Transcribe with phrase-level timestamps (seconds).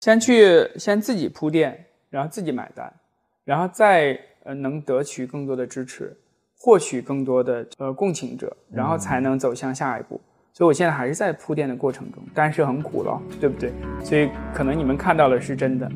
[0.00, 2.90] 先去先自己铺垫，然后自己买单，
[3.44, 6.16] 然后再呃能得取更多的支持，
[6.58, 10.20] 获取更多的呃共情者，然后才能走向下一步。
[10.52, 13.72] 所以我现在还是在铺垫的过程中，但是很苦了，对不对？
[14.02, 15.90] 所以可能你们看到的是真的。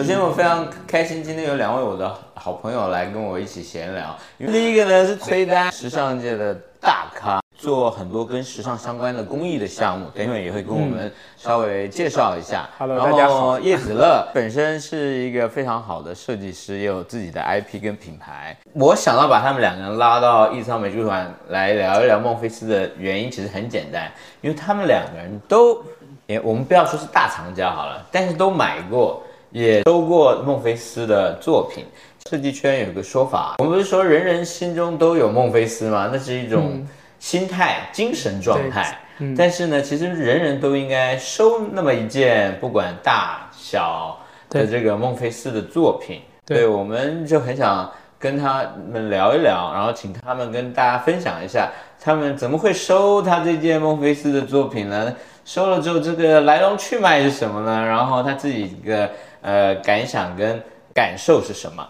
[0.00, 4.16] 首先，我非常开心，今天有两位我的好朋友来跟我一起闲聊。
[4.38, 12.66] 第一个呢是崔丹，时尚界的大咖，做很多跟时尚相关的公益的项目，等会也会跟我们稍微介绍一下。
[12.78, 13.60] Hello，大家好。
[13.60, 18.56] 叶子乐 本身是一个非常好的设计师，也有自己的 IP 跟品牌。
[18.72, 25.84] 我想到把他们两个人拉到艺仓美术馆来聊一聊孟菲斯的原因，其实很简单，因为他们两个人都，
[26.26, 29.22] 也我们不要说是大藏家好了，但是都买过。
[29.50, 31.84] 也收过孟菲斯的作品。
[32.28, 36.10] 设计圈有个说法，我们不是说人人心中都有孟菲斯吗？
[36.12, 36.86] 那是一种
[37.18, 38.96] 心态、精神状态。
[39.36, 44.18] 但是呢，其实人人都应该收那么一件，不管大小
[44.50, 46.20] 的这个孟菲斯的作品。
[46.44, 55.12] 对，我们就很想跟他们聊一聊，然后请他们跟大家分享一下，他们怎么会收他这件孟菲斯的作品呢？
[55.44, 57.84] 收了之后，这个来龙去脉是什么呢？
[57.84, 59.10] 然后他自己一个。
[59.40, 60.62] 呃，感想跟
[60.94, 61.86] 感受是什么？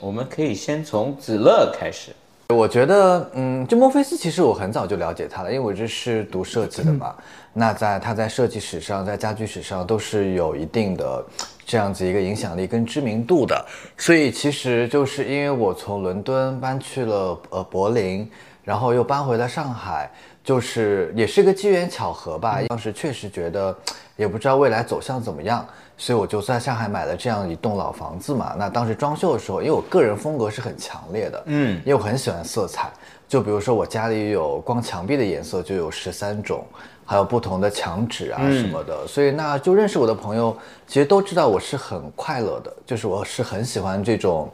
[0.00, 2.12] 我们可以先从子乐开始。
[2.48, 7.14] 我觉得，嗯，就墨菲斯，其实我很早就了解他了，因为我这是读设计的嘛。
[7.52, 11.24] 那在他在设计史上，在家居史上都是有一定的
[11.64, 13.64] 这样子一个影响力跟知名度的。
[13.96, 18.30] 所以其实就是因为我从伦敦搬去了呃柏林，
[18.64, 20.10] 然后又搬回了上海，
[20.42, 22.60] 就是也是个机缘巧合吧。
[22.68, 23.76] 当时确实觉得，
[24.16, 25.64] 也不知道未来走向怎么样。
[25.96, 28.56] 所以我就在上海买了这样一栋老房子嘛。
[28.58, 32.90] 那当时装修的时候，因为我个人风格是很强烈的，嗯，因为我很喜欢色彩。
[33.28, 36.66] 就比如说我家里有光墙壁的颜色就有十三种，
[37.04, 39.06] 还有不同的墙纸啊什么的。
[39.06, 40.56] 所以那就认识我的朋友，
[40.86, 44.50] 其实都知道我是很快乐的，就是我是很喜欢这种，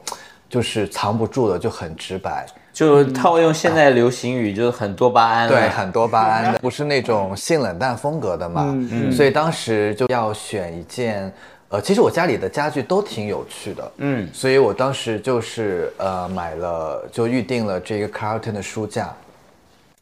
[0.49, 2.47] 就是藏不住的，就很直白。
[2.81, 5.47] 就套用现在流行语，就是很多巴胺。
[5.47, 8.65] 对，很多巴胺的，不是那种性冷淡风格的嘛。
[8.91, 11.31] 嗯所以当时就要选一件，
[11.69, 13.93] 呃，其实我家里的家具都挺有趣的。
[13.99, 14.27] 嗯。
[14.33, 19.15] 所以我当时就是呃买了，就预定了这个 Carlton 的书架。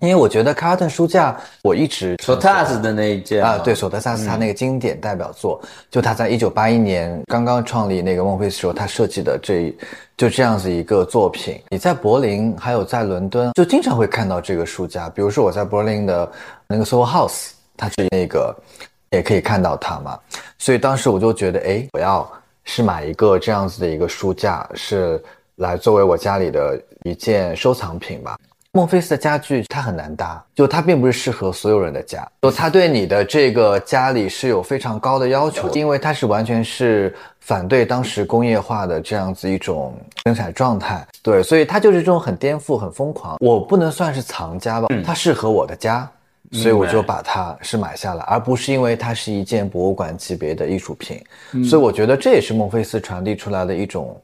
[0.00, 5.60] 因为我觉得 Carlton 书架，我一直索塔斯的那一件啊，对，索德萨斯他那个经典代表作，
[5.90, 9.76] 就他在一九八一年刚刚创立那个孟菲斯时候，他设计的这
[10.16, 11.60] 就这样子一个作品。
[11.70, 15.08] 你在柏林还有在伦敦，就经常会看到这个书架。
[15.10, 16.30] 比如说我在柏林的
[16.68, 18.56] 那个 Soho House，它是那个
[19.10, 20.16] 也可以看到它嘛。
[20.58, 22.30] 所以当时我就觉得，哎，我要
[22.62, 25.20] 是买一个这样子的一个书架，是
[25.56, 28.38] 来作为我家里的一件收藏品吧。
[28.72, 43.38] 孟菲斯的家具它很难搭，就它并不是适合所有人的家，就它对你的这个家里是有非常高的要求，因为它是完全是反对当时工业化的这样子一种生产状态，对，所以它就是这种很颠覆、很疯狂。
[43.40, 46.08] 我不能算是藏家吧，它适合我的家，
[46.52, 51.24] 所以我就把它是买下来，而不是因为它是一件博物馆级别的艺术品。
[51.64, 54.14] 所以我觉得这也是孟菲斯传递出来的一种。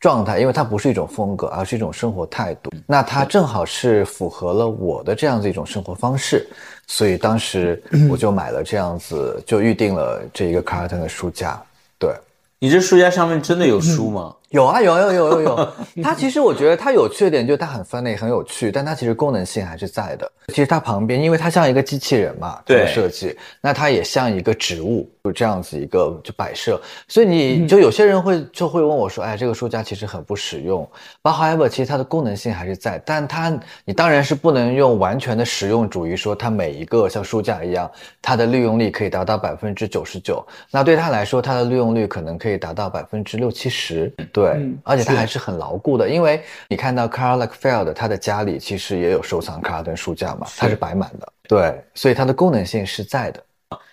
[0.00, 2.72] 状态，因为它不是一种风格，而是一种生活态度。
[2.86, 6.48] 那它正好是符合了我的这样子一种生活方式，
[6.86, 7.80] 所以当时
[8.10, 11.62] 我就买了这样子，就预定了这一个卡尔顿的书架。
[11.98, 12.14] 对，
[12.58, 14.34] 你这书架上面真的有书吗？
[14.50, 15.68] 有啊，有有有有有。
[16.02, 20.30] 它其实我觉得它有缺点，就是它很分类，很有趣，但它其实功能性还是在的。
[20.48, 25.08] 其实它旁边，因为它像一个机器人嘛，对设计，那它也像一个植物。
[25.22, 30.88] 就这样子一个就摆设，所以你就有些人会就会问我说，哎，这个书架其实很不实用。
[31.22, 37.90] But however，其实它的功能性还是在，但它你当然是不能用完全的实用主义说它每一个像书架一样，
[38.22, 40.42] 它的利用率可以达到百分之九十九。
[40.70, 44.10] 那对它来说，它的利用率可能可以达到百分之六七十。
[44.32, 44.39] 对，
[44.82, 51.32] 而且它还是很牢固的，因为你看到 Carl Lagerfeld 他的家里其实也有收藏卡尔顿书架嘛，它是摆满的。
[51.48, 53.42] 对，所以它的功能性是在的。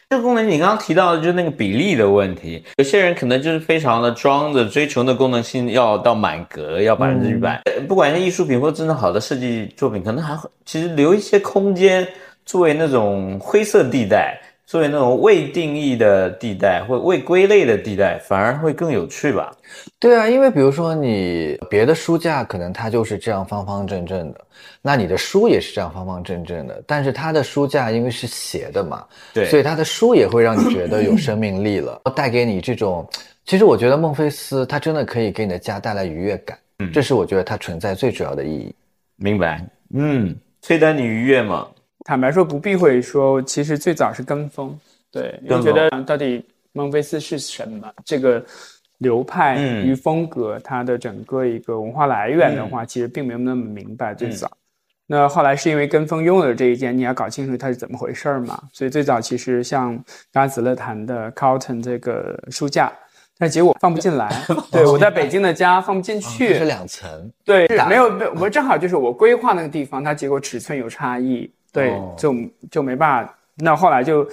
[0.09, 7.61] 这个功能你刚刚提到的就是那个比例的问题，有些人可能就是非常的装着，追求的功能性要到满格，要百分之一百。
[7.89, 12.07] 不管是艺术品或真的好的设计作品，可能还其实留一些空间
[12.45, 19.55] 作为那种灰色地带，作为那种未定义的地带或未归类的地带，反而会更有趣吧？
[19.97, 24.41] 对啊，因为比如说你别的书架可能它就是这样方方正正的，
[24.81, 33.07] 那你的书也是这样方方正正的，但是它的书架因为是斜的嘛，对所以它的书也会让你觉得有生命力了，带给你这种。
[33.45, 38.75] 其实我觉得孟菲斯它真的可以给你的家带来愉悦感，嗯这是我觉得它存在最主要的意义。
[39.15, 39.65] 明白？
[39.93, 41.65] 嗯，崔丹，你愉悦吗？
[42.07, 44.73] 坦白说，不避讳说，其实最早是跟风，
[45.11, 48.41] 对，因为觉得到底孟菲斯是什么这个
[48.99, 54.13] 流派嗯与风格，它的整个一个文化来源的话，其实并没有那么明白。
[54.13, 54.49] 最早，
[55.05, 58.57] 那后来是因为跟风拥有了这一件，你要搞清楚它是怎么回事儿嘛。
[58.71, 60.01] 所以最早其实像
[60.31, 62.89] 刚才子乐谈的 Carlton 这个书架。
[63.39, 64.31] 但结果放不进来，
[64.71, 72.35] 对我在北京的家放不进这去，是两层，对，是没有没有，我正好就是我规划那个地方，它结果尺寸有差异，对，哦就
[72.71, 73.37] 就没办法。
[73.55, 74.23] 那后来就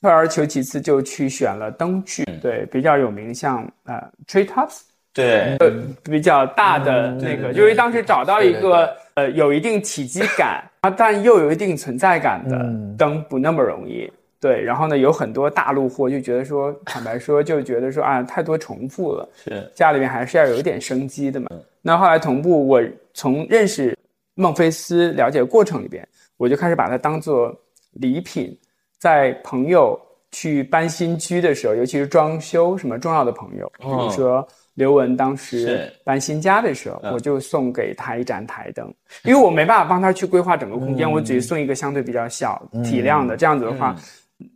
[0.00, 4.80] 退而求其次，就去选了灯具，对，比较有名，像呃 Tree Tops，
[5.12, 5.70] 对，呃
[6.02, 14.10] 比较大的那个，因为当时找到一个呃有一定体积感啊， 但又有一定存在感的嗯灯不那么容易。
[14.40, 19.28] 对，然后呢，有很多大陆货，就觉得说， 坦白说，就觉得说啊，太多重复了。
[19.44, 21.48] 是家里面还是要有一点生机的嘛。
[21.82, 22.80] 那后来同步，我
[23.12, 23.98] 从认识
[24.34, 26.06] 孟菲斯了解过程里边，
[26.38, 27.54] 我就开始把它当做
[27.92, 28.58] 礼品，
[28.98, 30.00] 在朋友
[30.30, 38.94] 去搬新居的时候，尤其是装修什么重要的朋友，比如说刘雯当时搬新家的时候，我就送给他一盏台灯，
[39.24, 43.96] 因为我没办法帮他去规划整个空间，我只送一个相对比较小体量的，这样子的话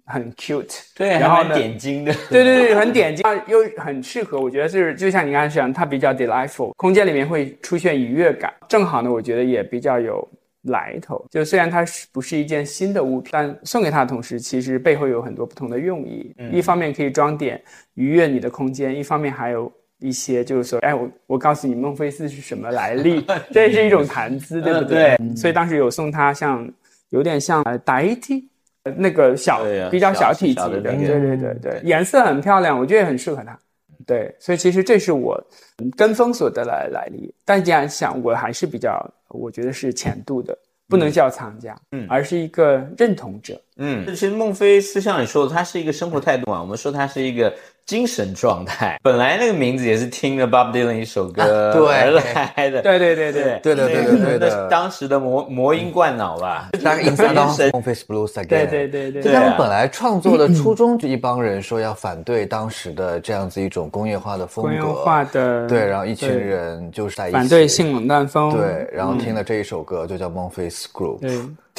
[0.07, 0.79] 很 cute。
[0.95, 2.15] 对，然后呢点睛的。
[2.31, 4.39] 对对对，很点睛，又很适合。
[4.39, 8.53] 我觉得是就像你刚才讲，它比较 delightful，空间里面会出现愉悦感。
[8.69, 10.29] 正好呢，我觉得也比较有
[10.63, 11.25] 来头。
[11.31, 16.35] 就虽然它是不是一件新的物品，但送给他的同时，其实背后有很多不同的用意。
[16.53, 17.63] 一方面可以装点
[17.95, 19.73] 愉悦你的空间，一方面还有。
[20.05, 23.25] 一些就是说，哎，我我告诉你，孟菲斯是什么来历，
[23.55, 25.15] 这是一种谈资，对不对？
[25.21, 26.69] 嗯所以当时有送他像
[27.11, 28.49] 有点像呃 d i t
[28.97, 29.63] 那个小
[29.93, 33.57] 比较小小体积的，对对对对，颜色很漂亮，我觉得也很适合他。
[34.05, 35.41] 对，所以其实这是我
[35.79, 37.33] 嗯跟风所得来的来历。
[37.45, 39.09] 但既然想，我还是比较，
[39.39, 40.57] 我觉得是浅度的，
[40.89, 43.61] 不能叫藏家，嗯而是一个认同者。
[43.77, 47.53] 嗯，其实孟菲斯像你说的，他是一个生活态度啊，我们说他是一个
[47.85, 48.99] 精神状态。
[49.03, 52.81] 本来那个名字也是听了 Bob Dylan 一首歌而来的。
[52.81, 52.99] 对。
[53.03, 57.71] 对对对对对对对对那是当时的魔魔音灌脑吧，大概 inside 到神。
[57.73, 58.47] Home Face Blues again。
[58.47, 71.33] 对对对对他们本来创作的初衷，就一帮人说要反对当时的这样子一种工业化的风格，工业化的对，然后一群人就是在一起反对性冷淡风，对，然后听了这一首歌就叫 Monface Group，对。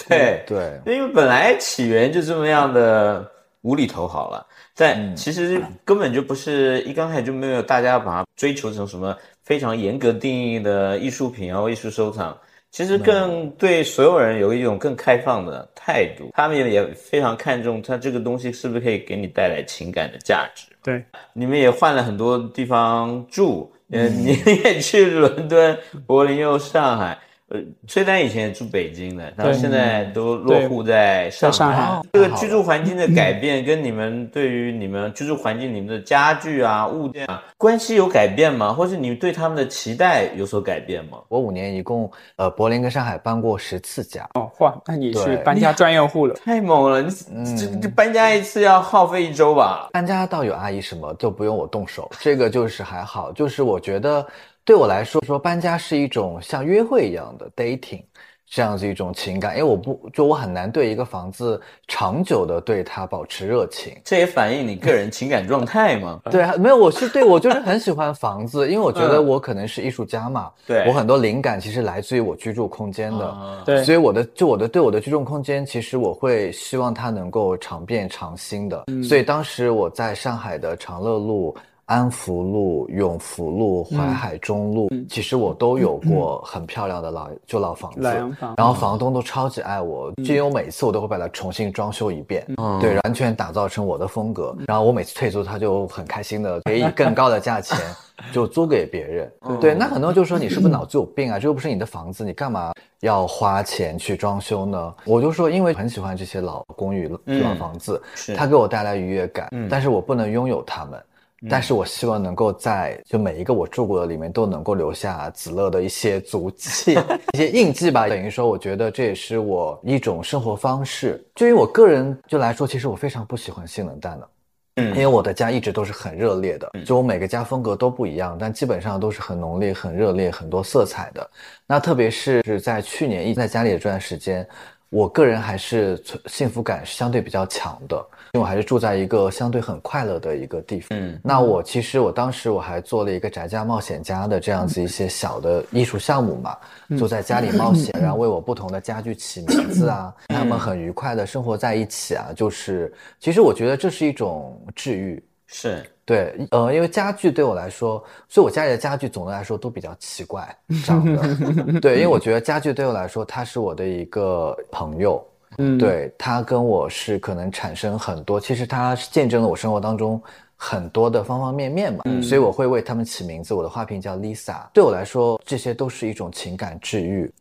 [0.07, 0.43] 对。
[0.45, 3.25] 对，因为本来起源就这么样的
[3.61, 4.45] 无厘头好了，
[4.75, 12.35] 但其实根本就不是一刚开始就没有大家把它追求成什么非常严格定义的艺术品啊、艺术收藏。
[12.71, 20.65] 其实更对所有人有一种更开放的态度，他们也也非常看重它这个东西是不是可以给你带来情感的价值。
[20.81, 25.77] 对你们也换了很多地方住，嗯，你也去伦敦、
[26.07, 27.15] 柏林又上海。
[27.53, 31.57] 呃，崔丹以前也住北京的，然后现在都落户在上海。
[31.57, 38.73] 上海这个居住环境的改变，跟你们对于你们居住环境里面的家具啊、物件啊，关系有改变吗？
[38.73, 41.19] 或是你对他们的期待有所改变吗？
[41.27, 46.33] 我五年一共呃柏林跟上海搬过十次家，哦，哇，那你是搬家专业户了。
[46.43, 47.03] 太猛了！
[47.03, 49.89] 你这这搬家一次要耗费一周吧？
[49.93, 54.25] 搬家倒有阿姨什么都不用我动手，这个就是还好，就是我觉得
[54.65, 58.03] 对我来说，说搬家是一种像约会一样的 dating。
[58.45, 63.97] 这样子一种情感，因为我不就我很难对一个房子长久的对它保持热情。
[64.03, 66.21] 这也反映你个人情感状态吗？
[66.29, 78.85] 对，没有，我是对我就是很喜欢房子，因为我觉得嗯我可能是艺术家嘛，对我很多灵感其实来自于我居住空间的，所以我的就我的对我的居住空间，其实我会希望它能够常变常新的。
[79.03, 81.55] 所以当时我在上海的长乐路。
[81.85, 94.55] 安福路、永福路、淮海中路，其实我都有过很漂亮的老就老房子，房然后房东都超级爱我，就因为我每次我都会把它重新装修一遍，嗯对，完全打造成我的风格。
[94.67, 97.77] 然后我每次退租，他就很开心的可以以更高的价钱
[98.31, 99.31] 就租给别人。
[99.59, 101.37] 对，那很多人就说你是不是脑子有病啊？
[101.37, 102.71] 这又不是你的房子，你干嘛
[103.01, 104.93] 要花钱去装修呢？
[105.05, 111.03] 我就说，因为很喜欢这些老公寓、老房子，是它给我带来愉悦感，但是我不能拥有它们。
[111.49, 116.97] 但是我希望能够在就每一个我住过的里面都能够留下子乐的一些足迹、
[117.33, 118.07] 一些印记吧。
[118.07, 121.25] 等于说，我觉得这也是我一种生活方式。
[121.33, 124.29] 对于我个人就来说，其实我非常不喜欢性冷淡的。
[124.75, 131.29] 嗯，因为我的家一直都是很热烈的，就我每个家风格都不一样，但基本上都是很浓烈、很热烈、很多色彩的。
[131.67, 134.47] 那特别是是在去年一在家里的这段时间。
[134.93, 137.95] 我个人还是幸福感是相对比较强的，
[138.33, 140.89] 因为我还是住在一个相对很快乐的一个地方。
[140.91, 146.55] 嗯，那我其实我当时我还做了一个宅家冒险家的这样子一些小的艺术项目嘛，
[146.95, 155.23] 就在家里冒险，然后为我不同的家具起名字啊， 他们很愉快的生活在一起啊，就是其实我觉得这是一种治愈。
[155.53, 155.85] 是。
[156.03, 161.21] 对，呃，因为家具对我来说，所以我家里的家具总的来说都比较奇怪长得。
[161.79, 165.25] 对，因为我觉得家具对我来说，它是我的一个朋友。
[165.59, 170.21] 嗯，对，它跟我是可能产生很多，其实它是见证了我生活当中
[170.57, 172.01] 很多的方方面面嘛。
[172.03, 173.53] 嗯，所以我会为他们起名字。
[173.53, 177.31] 我的花瓶叫 Lisa，对我来说，这些都是一种情感治愈，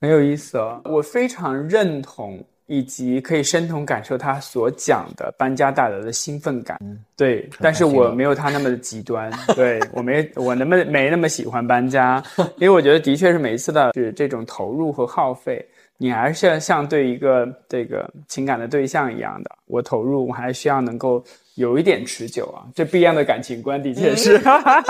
[0.00, 0.80] 很有意思哦。
[0.86, 2.42] 我非常认同。
[2.68, 6.78] 以及可以深同感受他所讲的搬家带来的兴奋感，
[7.16, 12.22] 对，但是我没有他那么的极端，对我没我那么没那么喜欢搬家，
[12.60, 24.38] 因为我觉得的确是每一次的是这种投入和耗费，你还是要像对一个这个情感的对象一样的，我投入我还需要能够有一点持久啊，这不一样的感情观的确是，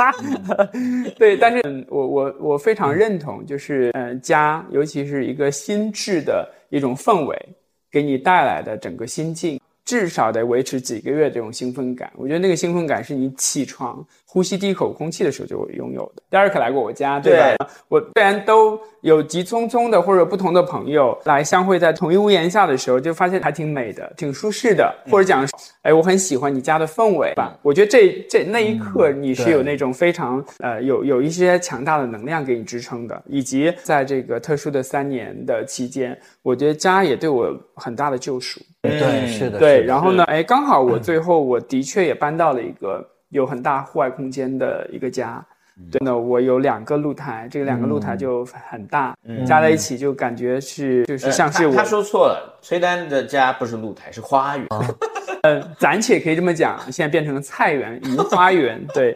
[1.16, 7.38] 对，但是我我我非常认同，就是嗯家，尤其是一个心智的一种氛围。
[7.90, 12.12] 给你带来的整个心境，至少得维持几个月这种兴奋感。
[12.14, 14.06] 我觉得那个兴奋感是你起床。
[14.30, 16.22] 呼吸第一口空气的时候就会拥有的。
[16.28, 17.66] 第二可来过我家，对吧？
[17.88, 24.94] 我虽然都有急匆匆的或者不同的朋友来相会在同一屋檐下的时候，就发现还挺美的，挺舒适的。
[25.10, 25.48] 或者讲，
[25.80, 27.58] 哎，我很喜欢你家的氛围吧。
[27.62, 33.22] 我觉得这这那一刻你是有那种非常呃有有一些强大的能量给你支撑的。
[33.24, 38.60] 以及在这个特殊的三年的期间，我觉得家也对我很大的救赎。
[38.90, 39.58] 对，是的。
[39.58, 43.04] 对，然后呢，哎，刚好我 最后我的确也搬到了一个。
[43.30, 45.44] 有很大户外空间的一个家，
[45.90, 49.14] 对呢，我有两个露台，这个两个露台就很大，
[49.46, 51.74] 加在一起就感觉是就是像是我。
[51.74, 54.66] 他说错了，崔丹的家不是露台，是花园。
[55.42, 58.82] 呃，暂且可以这么讲，现在变成了菜园、鱼花园。
[58.94, 59.14] 对，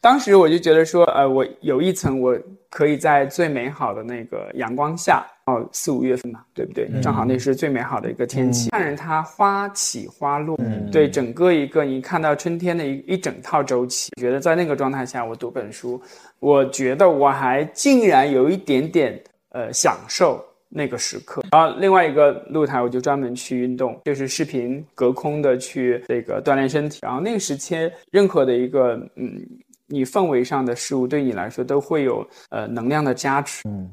[0.00, 2.38] 当时我就觉得说，呃，我有一层，我
[2.70, 5.26] 可以在最美好的那个阳光下。
[5.48, 6.86] 哦，四五月份嘛，对不对？
[7.00, 10.58] 正好那是最美好的一个天气，看着它花起花落，
[10.92, 16.00] 对整个一个你看到春天的一一整套周期，觉得在那个状态下，我读本书，
[16.38, 19.18] 我觉得我还竟然有一点点
[19.50, 21.42] 呃享受那个时刻。
[21.50, 26.98] 然后另外一个露台，我就专门去运动，就是视频隔空的去这个锻炼身体。
[27.02, 27.74] 然后那个时期，
[28.10, 29.40] 任何的一个嗯。
[29.88, 33.90] 你氛围上的事物对你来说都会有呃能量的加持，嗯，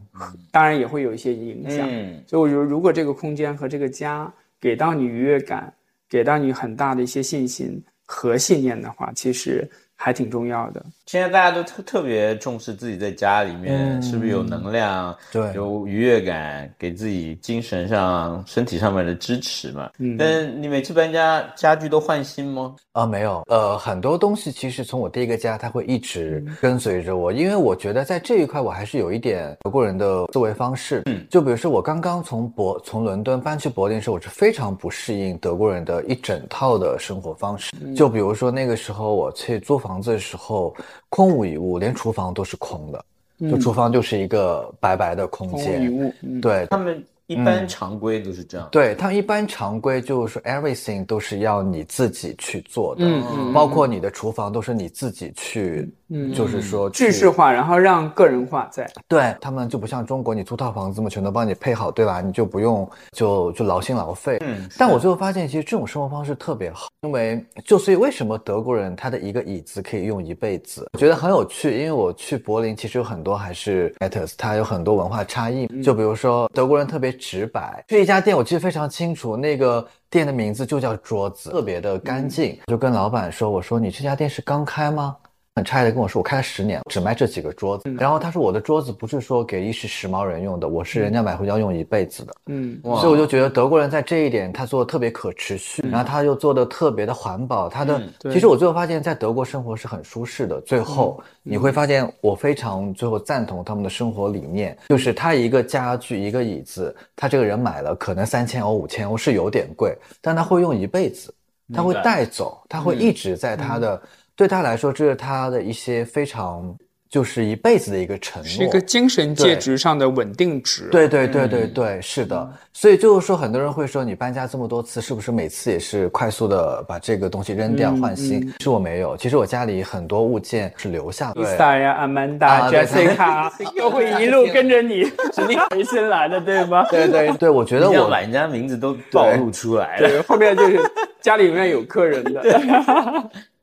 [0.51, 1.87] 当然也会有一些影响。
[1.89, 5.73] 嗯，所以我觉得如果这个空间和这个家给到你愉悦感，
[6.07, 9.67] 给到你很大的一些信心和信念的话，其实。
[9.95, 10.83] 还挺重要的。
[11.05, 19.89] 现在大家都特特别重视自己在家里面是不是有能量，对，有愉悦感，给自己精神上、身体上面的支持嘛。
[19.99, 22.75] 嗯，但你每次搬家，家具都换新吗？
[22.93, 23.43] 啊，没有。
[23.47, 31.03] 呃，很多东西其实从我第一个家，它会一直跟随着我，因为我觉得在这一块，我还是有一点德国人的思维方式。
[31.05, 37.71] 嗯，就比如说我刚刚从柏从伦敦搬去柏林的时候，我是非常不适应德国人的一整套的生活方式。
[37.95, 39.79] 就比如说那个时候我去租。
[39.85, 40.75] 房子的时候
[41.09, 43.05] 空无一物，连厨房都是空的，
[43.49, 46.13] 就厨房就是一个白白的空间。
[46.41, 47.03] 对他们。
[47.27, 53.03] 一般常规都是这样，对他们一般常规就是说，everything 都是要你自己去做的，
[53.51, 55.91] 包括你的厨房都是你自己去，
[56.33, 58.87] 就是说制式化，然后让个人化在。
[59.07, 62.21] 对他们就不像中国，你租套房子嘛，全都帮你配好，对吧？
[62.21, 64.37] 你就不用就就劳心劳肺。
[64.45, 70.87] 嗯，但我最后发现，其实这种生活方式特别好，因为就所以为什么德国人他的一个椅子可以用一辈子？
[70.93, 77.15] 我觉得很有趣，因为我去柏林，其实有很多还是 matters，它有很多文化差异，就比如说德国人特别。
[77.17, 82.59] 直白，去一家店，我记得非常清楚，那个店的名字就叫桌子，特别的干净。
[82.67, 85.15] 就跟老板说：“我说你这家店是刚开吗？”
[85.55, 97.69] 很诧异的跟我说：“我开了十年，只卖这几个桌子。”然后他说：“我的桌子不是说给一时时髦人用的，我是人家买回家用一辈子的。”嗯，所以我就觉得德国人在这一点他做的特别可持续，然后他又做的特别的环保。
[97.69, 100.59] 他的其实我最后发现，在德国生活是很舒适的。
[100.59, 111.33] 最后你会发现，我非常最后赞同他们的生活理念，就是他一个家具一个椅子，他这个人买了可能三千欧五千欧是有点贵，但他会用一辈子，
[111.73, 114.01] 他会带走，他会一直在他的。
[114.35, 116.75] 对他来说，这是他的一些非常
[117.09, 120.89] 就是一辈子的一个承诺，是一个精神介质上的稳定值。
[120.91, 122.45] 对对对对对，是的。
[122.73, 128.45] 所以就是说，很多人会说，你搬家这么多次，是不是每次也是快速的把这个东西扔掉换新？
[128.57, 131.39] 其实我没有，其实我家里很多物件是留下的。
[131.39, 133.49] 伊萨呀、阿曼达、对 Jessica
[133.79, 136.85] 都会一路跟着你，是你回新来的，对吗？
[136.91, 140.09] 对对对，我觉得我把人家名字都暴露出来了。
[140.09, 140.77] 对，后面就是
[141.21, 142.43] 家里面有客人的。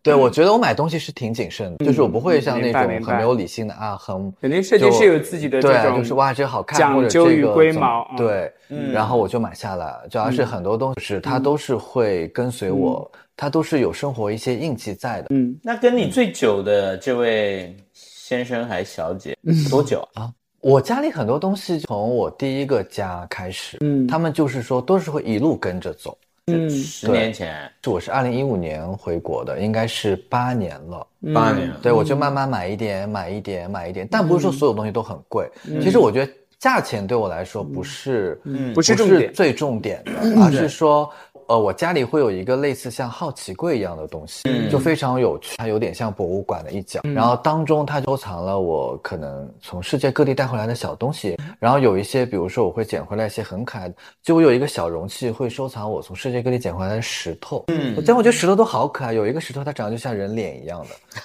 [0.02, 8.16] 对，我觉得我买东西是挺谨慎的，就是我不会像那种很没有理性的啊，很肯定设计师有自己的对就是哇，这个好看，讲或者究与这龟毛嗯。
[8.16, 8.52] 对，
[8.92, 15.28] 然后我就买下来，主要是很多东西是它都是会跟随我，它都是有生活一些印记在的。
[15.30, 19.38] 嗯，那跟你最久的这位先生还小姐
[19.70, 20.32] 多久啊？
[20.60, 24.04] 我家里很多东西从我第一个家开始，嗯。
[24.08, 26.18] 他们就是说都是会一路跟着走。
[26.46, 31.06] 嗯十年前，是我是二零一五年回国的，应该是八年了。
[31.32, 31.72] 八年。
[31.80, 35.48] 对，我就慢慢买一点，买一点，买一点，但不是说所有东西都很贵。
[35.68, 35.80] 嗯。
[35.80, 38.74] 其实我觉得价钱对我来说不是，嗯。
[38.74, 39.32] 不是重点。
[39.32, 41.08] 最重点的，而是说。
[41.52, 47.02] 呃，我家里会有一个类似像好奇柜一样的东西，嗯就非常有趣，它有点像博物馆的一角。
[47.02, 57.62] 然后当中它收藏了我可能从世界各地带回来的小东西，然后有一些，比如说我会捡回来一些很可爱的，就我有一个小容器会收藏我从世界各地捡回来的石头。
[57.68, 60.82] 嗯，但我觉得石头都好可爱，有一个石头它长得就像人脸一样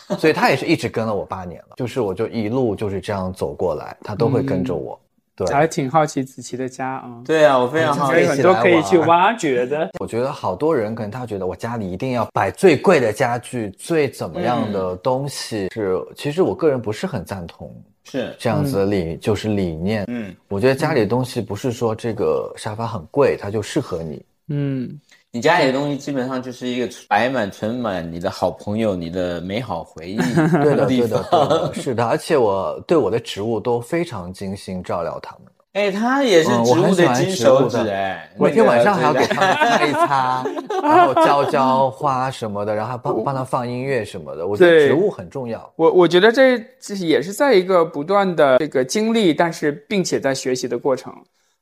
[0.10, 5.00] 的， 所以它也是一直跟了我八年了，就是我就一路就是这样走过来，它都会跟着我。
[5.38, 8.26] 对，还挺好奇子琪的家啊，对啊，我非常好奇。
[8.26, 9.88] 很多可以去挖掘的。
[10.00, 17.72] 我觉得好多人可能他觉得我家里一定要摆最贵的家具，最怎么样的东西是，其实我个人不是很赞同
[18.04, 20.06] 是，这样子的理，就是理念。
[20.08, 24.26] 嗯，我觉得家里的东西不是说这个沙发很贵，它就适合你。
[24.50, 25.00] 嗯，
[25.32, 30.18] 你家里的东西基本上就是一个摆满、存满你的好朋友、你的美好回忆
[30.64, 31.50] 对的，地对的，方。
[31.50, 32.06] 对的，是的。
[32.06, 35.52] 而且我对我的植物都非常精心照料它们。
[35.74, 40.44] 哎，它也是嗯植物的我很喜欢金手指植物的哎，每天晚上还要给它们擦一擦，
[40.82, 44.48] 然后浇浇花什么的，然后还帮帮它放音乐什么的。
[44.48, 45.72] 我觉得对植物很重要。
[45.76, 51.14] 我我觉得这这也是在一个不断的这个经历，但是并且在学习的过程。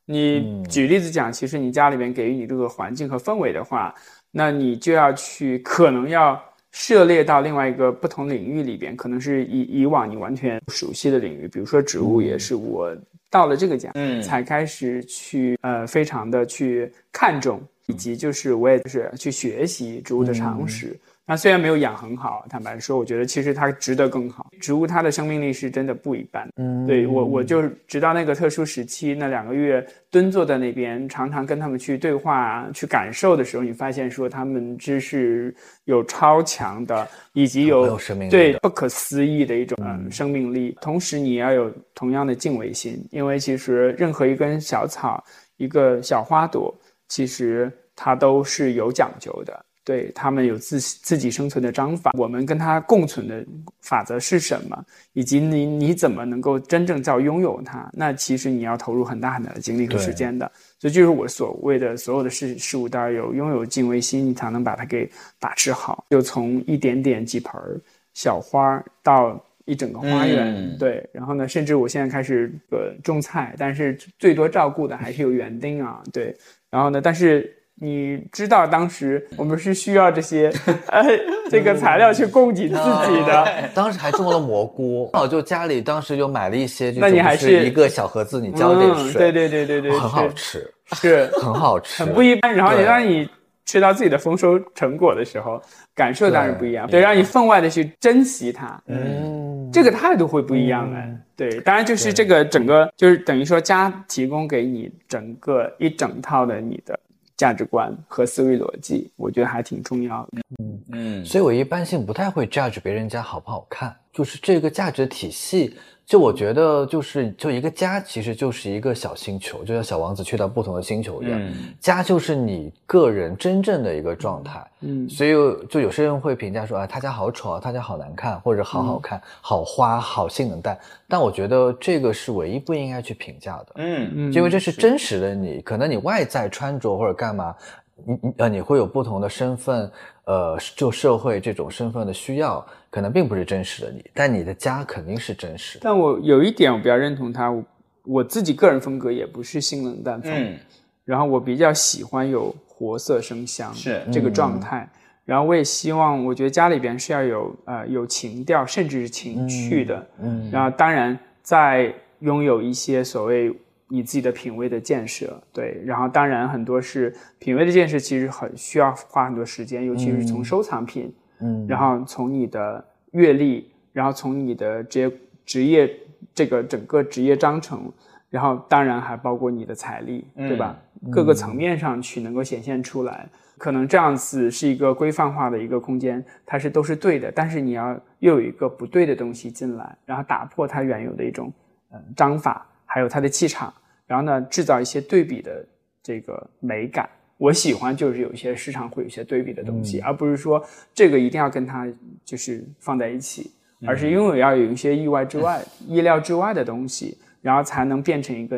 [0.05, 3.93] 你举例子讲，其实你家里面给予你这个环境和氛围的话，
[4.31, 6.39] 那你就要去可能要
[6.71, 12.95] 涉猎到另外一个不同领域里边，可能是以以往你完全不熟悉的领域，比如说植物，也是我
[13.31, 14.21] 到了这个家，嗯。
[14.21, 20.95] 才开始去呃非常的去看重，以及就是我也就是去学习植物的常识。
[21.27, 24.45] 那虽然没有养很好，坦白说，我觉得其实它值得更好。
[24.59, 26.47] 植物它的生命力是真的不一般。
[26.57, 35.51] 嗯对我，我就直到那个特殊时期，那两个月蹲坐在那边，常常跟他们去对话、去感受的时候，你发现说他们知识
[35.85, 40.77] 有超强的，以及有有生命力对不可思议的一种、嗯、生命力。
[40.79, 45.23] 同时，你要有同样的敬畏心，因为其实任何一根小草、
[45.57, 46.71] 一个小花朵，
[47.07, 49.64] 其实它都是有讲究的。
[49.85, 53.45] 对他们有自自己生存的章法，我们跟它共存的
[53.81, 57.87] 法则是什么，以及你你怎么能够真正叫拥有它？
[57.93, 60.51] 那其实你要投入很大很大的精力和时间的。
[60.79, 65.07] 所以就是我所谓的所有的事事物都要有拥有敬畏心，你才能把它给
[65.39, 66.03] 把持好。
[66.09, 67.79] 就从一点点几盆儿
[68.15, 76.35] 小花儿到一整个花园，嗯对，然后呢，甚至我现在开始呃种菜，但是最多照顾的还是有园丁啊，对，
[76.71, 77.55] 然后呢，但是。
[77.81, 80.51] 你知道当时我们是需要这些，
[80.87, 81.03] 呃，
[81.49, 91.25] 这个材料去供给自己的， 当时还种了蘑菇，我就家里当时就买了一些，那你还是一个小盒子，你浇点嗯，水，对对对对对，很好吃，是。
[91.41, 92.53] 很好吃，很不一般。
[92.53, 92.85] 然后你对。
[92.85, 93.27] 让你
[93.65, 95.61] 吃到自己的丰收成果的时候，
[95.95, 96.99] 感受当然不一样，对。
[96.99, 101.11] 对，让你分外的去珍惜它，嗯，这个态度会不一样哎。
[101.35, 106.97] 对，当然就是这个整个就是等于说家提供给你整个一整套的你的
[107.37, 110.41] 价值观和思维逻辑，我觉得还挺重要的。
[110.59, 124.63] 嗯嗯，所以我一般性不太会 judge 别人家好不好看，就是这个价值体系，就我觉得就是就一个家其实就是一个小星球，就像小王子去到不同的星球一样，嗯家就是你个人真正的一个状态。
[124.81, 125.31] 嗯所以
[125.67, 130.77] 就有些人会评价说啊，他家好丑啊，他家好难看，或者好好看、好花、好性冷淡。
[131.07, 133.67] 但我觉得这个是唯一不应该去评价的。
[133.75, 137.55] 嗯嗯，因为这是真实的你，可能你外在穿着或者干嘛，
[138.03, 139.89] 你你呃你会有不同的身份，
[140.25, 145.81] 呃，就社会这种身份的需要，可能并不是真实的你，但你的家肯定是真实的。
[145.83, 147.63] 但我有一点我比较认同他，我
[148.03, 150.57] 我自己个人风格也不是性冷淡风，嗯
[151.05, 154.89] 然后我比较喜欢有活色生香是这个状态。
[155.23, 160.07] 然后我也希望，我觉得家里边是要有呃有情调，甚至是情趣的。
[160.19, 163.51] 嗯，然后当然在拥有一些所谓
[163.95, 165.81] 你自己的品味的建设，对。
[165.85, 175.11] 然后当然很多是品味的建设，其实很需要花很多时间，尤其是从收藏品，嗯，然后从你的阅历，然后从你的职业
[175.45, 175.99] 职业
[176.33, 177.91] 这个整个职业章程，
[178.29, 180.77] 然后当然还包括你的财力，对吧？
[181.11, 183.27] 各个层面上去能够显现出来。
[183.57, 191.49] 可能这样子是一个规范化的一个空间，它是都是对的，但是你要又有一个不对的东西进来，然后打破它原有的一种
[191.93, 193.73] 嗯章法，还有它的气场，
[194.05, 195.65] 然后呢制造一些对比的
[196.01, 197.09] 这个美感。
[197.37, 200.63] 我喜欢就是有一些时常会有一些对比的东西，而不是说
[200.93, 201.87] 这个一定要跟它
[202.23, 203.51] 就是放在一起，
[203.85, 208.57] 而是因为要有一些意外之外、 意料之外的东西，然后才能变成一个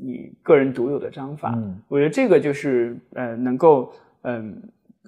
[0.00, 1.56] 你个人独有的章法。
[1.86, 3.92] 我觉得这个就是呃能够。
[4.22, 4.60] 嗯，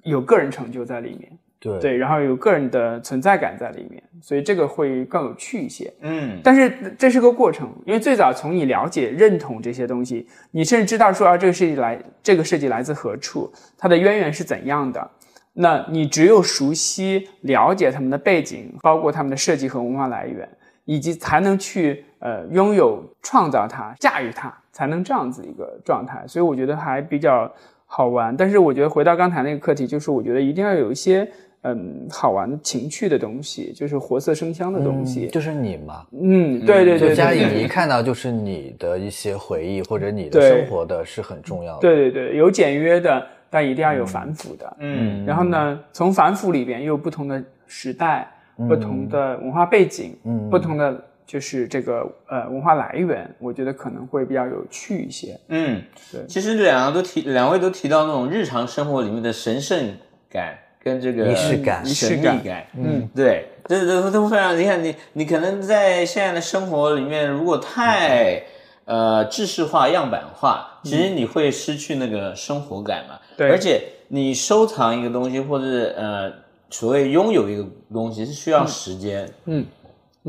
[0.03, 5.93] 有个人成就在里面，对对，然后有个人的存在感在里面，所以这个会更有趣一些。
[6.01, 15.07] 嗯，但是这是个过程，因为最早从你了解、认同这些东西，你甚至知道说啊，这个设计来，这个设计来自何处，它的渊源是怎样的，
[15.53, 20.49] 那你只有熟悉、了解他们的背景，包括他们的设计和文化来源，
[20.85, 26.25] 以及才能去呃拥有、创造它、驾驭它，才能这样子一个状态。
[26.27, 27.53] 所以我觉得还比较。
[27.93, 31.29] 好玩，但是我觉得回到刚才那个课题，就是我觉得一定要有一些
[31.63, 48.31] 嗯好玩情趣的东西，就是活色生香的东西，就是你嘛，嗯，对对对，家里你一看到就是你的一些回忆或者你的生活的是很重要的，对对对，有简约的，但一定要有繁复的，嗯，然后呢，从繁复里边又有不同的时代、
[48.67, 51.05] 不同的文化背景、嗯，不同的。
[51.23, 55.39] 就是这个呃文化来源，我觉得可能会比较有趣一些。
[55.47, 56.25] 嗯，对。
[56.27, 59.93] 其实两个都提，两位都提到那种日常生活里面的神圣
[60.29, 62.65] 感跟这个仪式感、神秘感。
[62.75, 64.57] 嗯，对，这这都非常。
[64.57, 68.41] 你看，你你可能在现在的生活里面，如果太
[68.85, 73.19] 呃制式化、样板化，其实你会失去那个生活感嘛。
[73.37, 73.49] 对。
[73.49, 76.31] 而且你收藏一个东西，或者呃
[76.69, 79.31] 所谓拥有一个东西，是需要时间。
[79.45, 79.65] 嗯。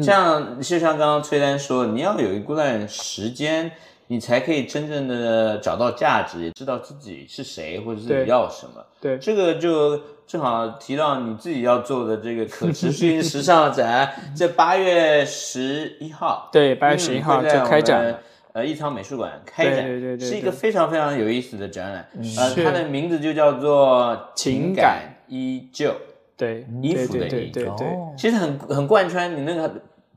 [0.02, 3.70] 像就像刚刚崔丹说，你要有一段时间，
[4.12, 8.84] 你才可以真正的找到价值，也知道自己是谁或者自己要什么。
[9.00, 18.18] 对，这个就正好提到你自己要做的这个可持续 时尚展，在八月十一号， 对，八月十一号就开展，
[18.52, 22.06] 呃，艺仓美术馆开展，对对对，是一个非常非常有意思的展览。
[22.36, 25.90] 呃，它的名字就叫做情感依旧。
[26.36, 27.86] 对衣服的依旧对，
[28.18, 29.72] 其实很很贯穿你那个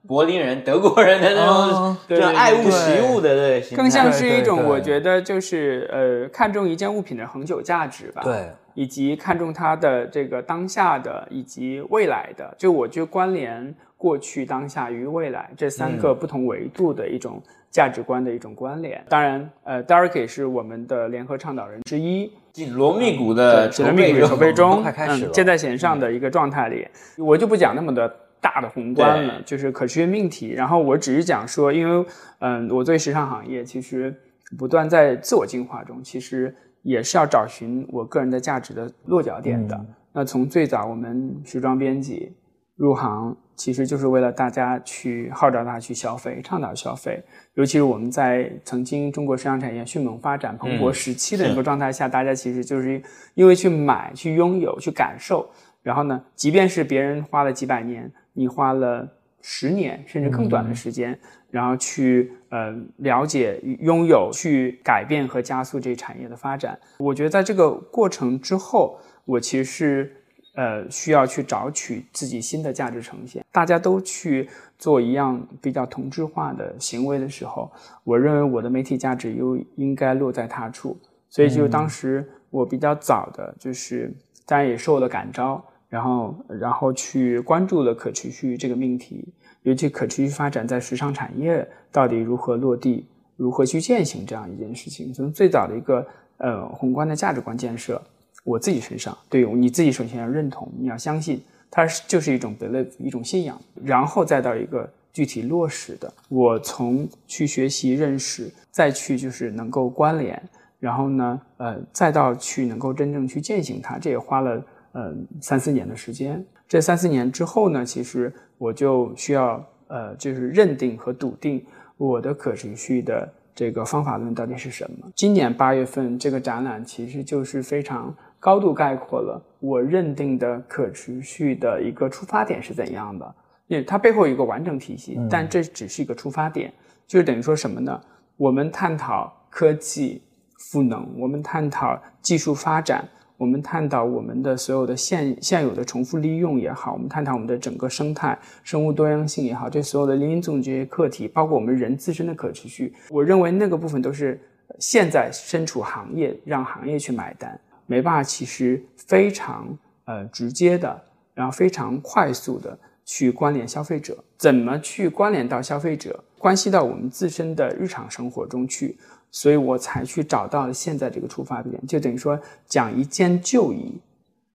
[0.08, 17.41] 柏林人、德国人的那种，就爱物惜物的对，更像是一种我觉得就是呃看重一件物品的恒久价值吧，对，以及看重它的这个当下的以及未来的，就我就关联过去、当下与未来这三个不同维度的一种。
[17.72, 19.04] 价值观的一种关联。
[19.10, 22.32] 当然，呃 d e r e k 也是我们的联合倡导人之一。
[22.54, 25.32] 紧锣密鼓的紧锣密鼓筹备中， 快开始了。
[25.34, 26.88] 箭在弦上的一个状态里，
[27.18, 28.08] 我就不讲那么的
[28.46, 30.50] 大的宏观了，就是可持续命题。
[30.50, 32.06] 然后我只是讲说，因为
[32.42, 34.16] 嗯，我对时尚行业其实
[34.56, 39.84] 不断在自我进化中，其实也是要找寻我个人的价值的落脚点的。
[40.14, 42.32] 那从最早我们时装编辑
[42.76, 47.24] 入行，其实就是为了大家去号召大家去消费，倡导消费。
[47.56, 53.02] 尤其是我们在曾经中国时尚产业迅猛发展、蓬勃时期的一个状态下，大家其实就是
[53.34, 55.50] 因为去买、去拥有、去感受，
[55.82, 61.17] 然后呢，即便是别人花了几百年，你花了十年甚至更短的时间，
[61.50, 66.80] 然后去呃了解、拥有、去改变和加速这产业的发展。
[67.00, 70.15] 我觉得在这个过程之后，我其实是。
[70.58, 73.43] 呃，需要去找取自己新的价值呈现。
[73.52, 77.69] 大家都去做一样比较同质化的行为的时候，
[78.06, 80.98] 我认为我的媒体价值又应该落在他处。
[81.30, 89.28] 所以，就当时我比较早的，就是当然也受了感召，然后然后去关注了可持续这个命题，
[89.63, 95.13] 尤其可持续发展在时尚产业到底如何落地，如何去践行这样一件事情。
[95.13, 96.06] 从最早的一个
[96.38, 98.02] 呃宏观的价值观建设。
[98.43, 106.13] 我自己身上，对你自己首先要认同，你要相信，它是就是一种 belief，一种信仰，然后再到一个具体落实的。
[106.30, 110.39] 我从去学习认识，再去就是能够关联，
[110.80, 114.63] 然后呢，呃，再到去能够真正去践行它，这也花了
[114.96, 116.44] 呃三四年的时间。
[116.68, 121.64] 这三四年之后呢，其实我就需要呃，就是认定和笃定
[121.98, 125.08] 我的可持续的这个方法论到底是什么。
[125.16, 128.12] 今年八月份这个展览其实就是非常。
[128.38, 133.36] 高度概括了我认定的可持续的一个出发点是怎样的。
[133.66, 136.72] 因为它背后有一个完整体系，但这只是一个出发点，
[137.08, 138.00] 就是等于说什么呢？
[138.38, 140.22] 我们探讨科技
[140.60, 143.04] 赋能，我们探讨技术发展，
[143.38, 154.39] 我们探讨我们的所有的现现有的重复利用也好，我们探讨我们的整个生态、生物多样性也好，这所有的林林总总这些课题，包括我们人自身的可持续，我认为那个部分都是
[154.80, 157.60] 现在身处行业，让行业去买单。
[157.86, 162.78] 没办法，其实非常呃直接的，然后非常快速的。
[163.08, 168.98] 去关联消费者，怎么去关联到消费者，关系到我们自身的日常生活中去，
[169.36, 174.00] 所以我才去找到了现在这个出发点，就等于说讲一件旧衣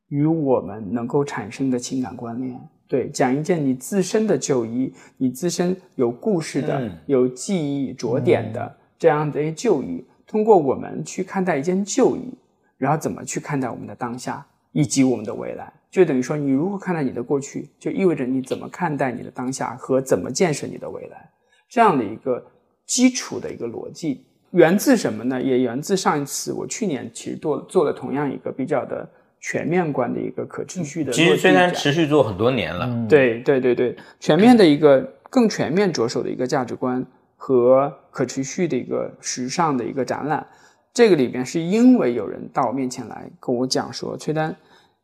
[0.08, 12.32] 与我们能够产生的情感关联，对，讲一件你自身的旧衣，你自身有故事的、有记忆着点的这样的一旧衣，通过我们去看待一件旧衣，
[12.78, 15.70] 然后怎么去看待我们的当下以及我们的未来。
[15.90, 21.30] 就等于说，你如何看待你的过去，就意味着你怎么看待你的当下和怎么建设你的未来，
[21.68, 22.42] 这样的一个
[22.86, 25.40] 基础的一个逻辑，源自什么呢？
[25.40, 29.08] 也源自上一次我去年其实做做了同样一个比较的
[29.40, 31.12] 全面观的一个可持续的。
[31.12, 37.04] 其实虽然持续做很多年了，对对对对，全面的一个更全面着手的一个价值观
[37.36, 40.46] 和可持续的一个时尚的一个展览，
[40.92, 44.54] 这个里边是因为有人到我面前来跟我讲说，崔丹，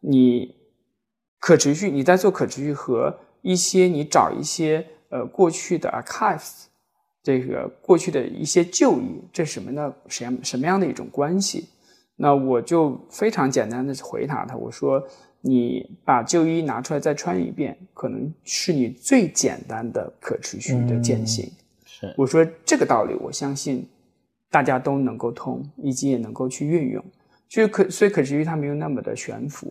[0.01, 0.55] 你。
[1.39, 6.65] 可持续，你在做可持续和一些你找一些呃过去的 archives，
[7.27, 9.93] 这个过去的一些旧衣，这什么呢？
[10.07, 11.67] 什么什么样的一种关系？
[12.15, 15.05] 那我就非常简单的回答他，我说
[15.41, 21.51] 你把旧衣拿出来再穿一遍，可能是你最简单的可持续的践行。
[21.85, 23.85] 是，我说这个道理，我相信
[24.49, 27.05] 大家都能够通，以及也能够去运用。
[27.49, 29.67] 就是可，所以可持续它没有那么的悬浮。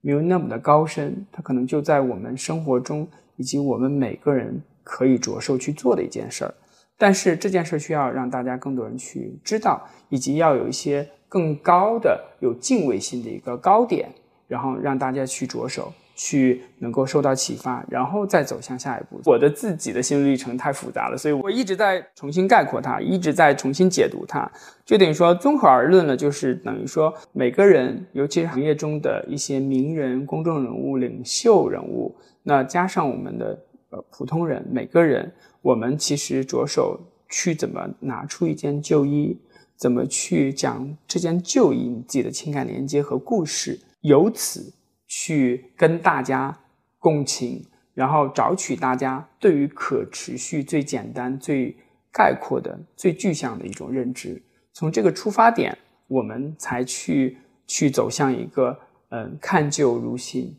[0.00, 6.54] 没有那么的高深，它可能就在我们生活中，以及我们每个人可以着手去做的一件事儿。
[7.00, 14.10] 但是这件事需要让大家更多人去知道，以及要有一些更高的、有敬畏心的一个高点，
[14.46, 15.90] 然后让大家去着手。
[16.22, 19.18] 去能够受到启发，然后再走向下一步。
[19.24, 24.46] 我的自己的心路历程太复杂了，所以我一直在重新概括它，一直在重新解读它。
[24.84, 33.58] 就等于说，综合而论呢，就是等于说，每个人，尤其是行业中的一些名人、公众人物、领袖人物，那加上我们的
[33.88, 39.38] 呃普通人，每个人，我们其实着手去怎么拿出一件旧衣，
[39.76, 44.74] 怎么去讲这件旧衣你自己的情感连接和故事，由此。
[45.12, 46.56] 去跟大家
[47.00, 51.76] 共情，然后找取大家对于可持续最简单、最
[52.12, 54.40] 概括的、最具象的一种认知。
[54.72, 60.56] 从这个出发点，我们才去去走向一个嗯看旧如新，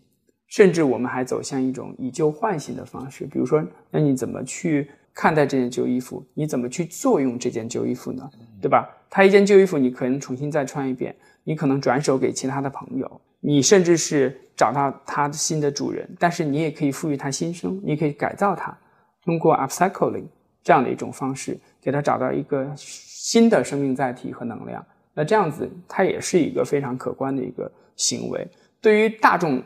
[0.52, 3.26] 甚至我们还走向一种以旧换新的方式。
[3.26, 6.24] 比如说，那你怎么去看待这件旧衣服？
[6.34, 8.30] 你怎么去作用这件旧衣服呢？
[8.62, 8.88] 对吧？
[9.10, 13.22] 它一件旧衣服，你可能重新再穿一遍，你可能转手给其他的朋友。
[13.40, 18.78] 你甚至是找到它的新的主人，但是你也可以赋予它新生，你可以改造它，
[19.24, 20.26] 通过 upcycling
[20.62, 24.86] 这样的一种方式，给它找到一个新的生命载体和能量。
[25.14, 28.46] 那这样子，它也是一个非常可观的一个行为。
[28.82, 29.64] 对于大众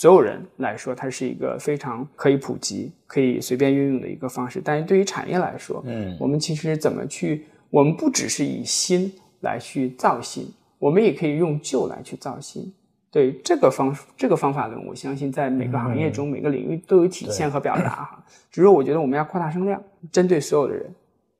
[0.00, 4.62] 所有人来说，它是一个非常可以普及、可以随便运用的一个方式。
[4.64, 7.46] 但是对于产业来说，嗯，我们其实怎么去？
[7.68, 10.46] 我们不只是以新来去造新，
[10.78, 12.72] 我们也可以用旧来去造新。
[13.10, 18.24] 对这个方这个方法论，我相信在每个行业中、每个领域都有体现和表达哈。
[18.52, 19.82] 只是我觉得我们要扩大声量，
[20.12, 20.88] 针对所有的人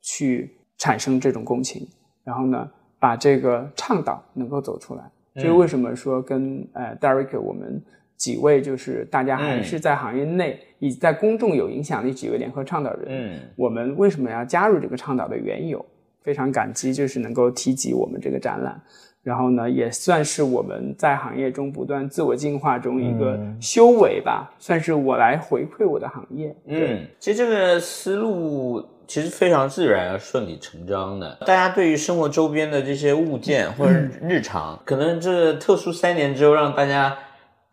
[0.03, 1.87] 去产生这种共情，
[2.25, 2.69] 然后呢，
[2.99, 5.03] 把这个倡导能够走出来。
[5.37, 7.81] 所以为什么说跟呃 Derek 我们
[8.19, 15.83] 几位就是大家还是在行业内以及在公众有影响力几位联合倡导人，嗯，我们为什么要加入这个倡导的缘由，
[16.23, 18.79] 非常感激，就是能够提及我们这个展览。
[19.23, 26.57] 然后呢，也算是我们在行业中不断自我进化中一个修为吧，算是我来回馈我的行业。
[26.67, 31.37] 嗯，其实这个思路其实非常自然而顺理成章的。
[31.41, 37.15] 大家对于生活周边的这些物件或者日常，可能这特殊三年之后，让大家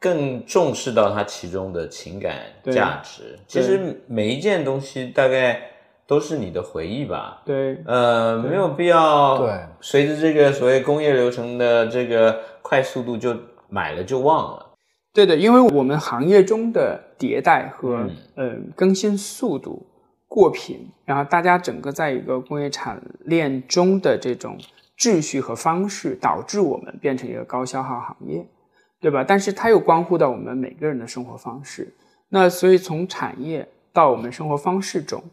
[0.05, 3.39] 更重视到它其中的情感价值。
[3.47, 5.71] 其实每一件东西大概。
[6.07, 7.41] 都是你的回忆吧？
[7.43, 9.39] 对，呃，没有必要。
[9.39, 9.49] 对，
[9.81, 13.35] 随着这个所谓工业流程的这个快速度，就
[13.69, 14.67] 买了就忘了。
[15.11, 19.83] 对的，因为我们行业中的迭代和嗯更新速度
[20.27, 24.59] 过频，然后大家整个在一个工业产链中的这种
[24.99, 28.45] 秩序和方式，导致我们变成一个高消耗行业。
[29.05, 29.23] 对吧？
[29.23, 31.93] 但是它又关乎到我们每个人的生活方式。
[32.27, 33.63] 那所以从产业
[33.93, 35.23] 到我们生活方式中，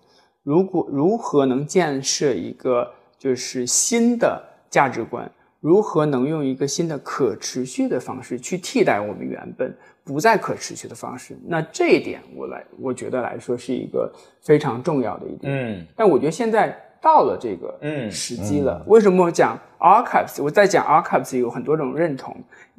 [0.43, 5.27] 如果如何能建设一个就是新的价值观，
[5.59, 11.35] 如何能用一个新的可持续的方式去替代我们原本不再可持续的方式？
[11.47, 15.51] 那这一点我来我觉得来说是一个非常重要的一点。
[15.51, 18.83] 嗯但我觉得现在到了这个嗯时机了。
[18.87, 20.41] 为什么我讲 archives？
[20.43, 22.35] 我在讲 archives 有很多种认同。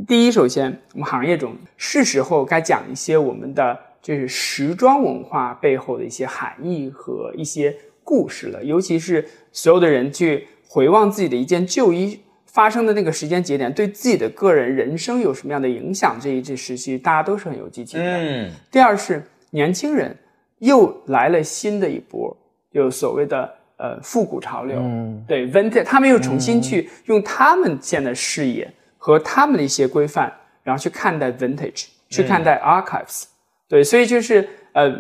[0.08, 12.22] 第一，首先我们行业中是时候该讲一些我们的就是时装文化背后的一些含义和一些故事了，尤其是所有的人去回望自己的一件旧衣。
[12.46, 16.20] 发生的那个时间节点对自己的个人人生有什么样的影响？
[16.22, 18.06] 这一这时期，大家都是很有激情的。
[18.06, 20.16] 嗯第二是年轻人
[20.60, 22.38] 又来了新的一波，
[22.70, 30.32] 有所谓的呃复古潮流，嗯对 vintage，他们又重新去用他们现在视野和他们的一些规范，
[30.64, 33.24] 然后去看待 vintage，去看待 archives，、
[33.68, 34.94] 对，所以就是呃，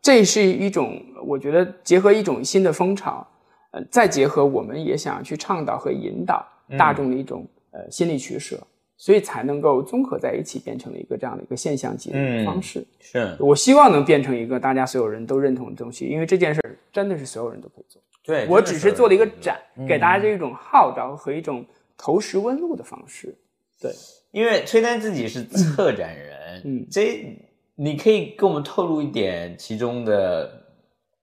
[0.00, 3.26] 这是一种我觉得结合一种新的风潮，
[3.72, 6.46] 呃，再结合我们也想去倡导和引导
[6.78, 8.58] 大众的一种、呃心理取舍。
[9.02, 12.86] 所以才能够综合在一起，变成了一个这样的一个现象级的方式。
[13.00, 17.99] 是我希望能变成一个大家所有人都认同的东西，因为这件事儿真的是所有人都可以做。
[18.24, 21.64] 对，我只是做了一个展，嗯给大家这种号召和一种
[21.96, 23.34] 投石问路的方式。
[23.80, 23.90] 对，
[24.30, 27.36] 因为崔丹自己是策展人，嗯这
[27.76, 30.64] 你可以跟我们透露一点其中的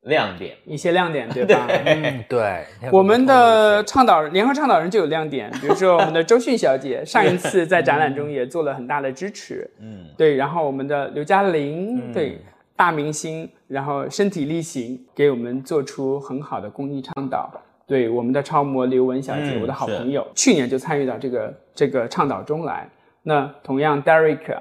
[0.01, 0.57] 亮点。
[0.65, 1.67] 一些亮点，对吧？
[1.69, 12.39] 嗯，对，我们的倡导人，联合倡导人就有亮点，比如说我们的周迅小姐，上一次在展览中也做了很大的支持，嗯对，然后我们的刘嘉玲，对，
[12.77, 17.49] 大明星，然后身体力行，给我们做出很好的公益倡导。
[17.87, 22.87] 对，我们的超模刘雯小姐，嗯我的好朋友，去年就参与到这个这个倡导中来。
[23.23, 24.57] 那同样，Derek，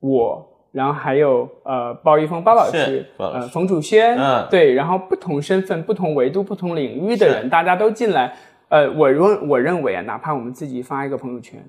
[0.00, 8.34] 我，然后还有呃包一峰包老师是，包老师呃冯楚轩，嗯对，然后不同身份、不同维度、不同领域的人，大家都进来。
[8.68, 11.62] 呃，我认我认为啊，哪怕我们自己发一个朋友圈，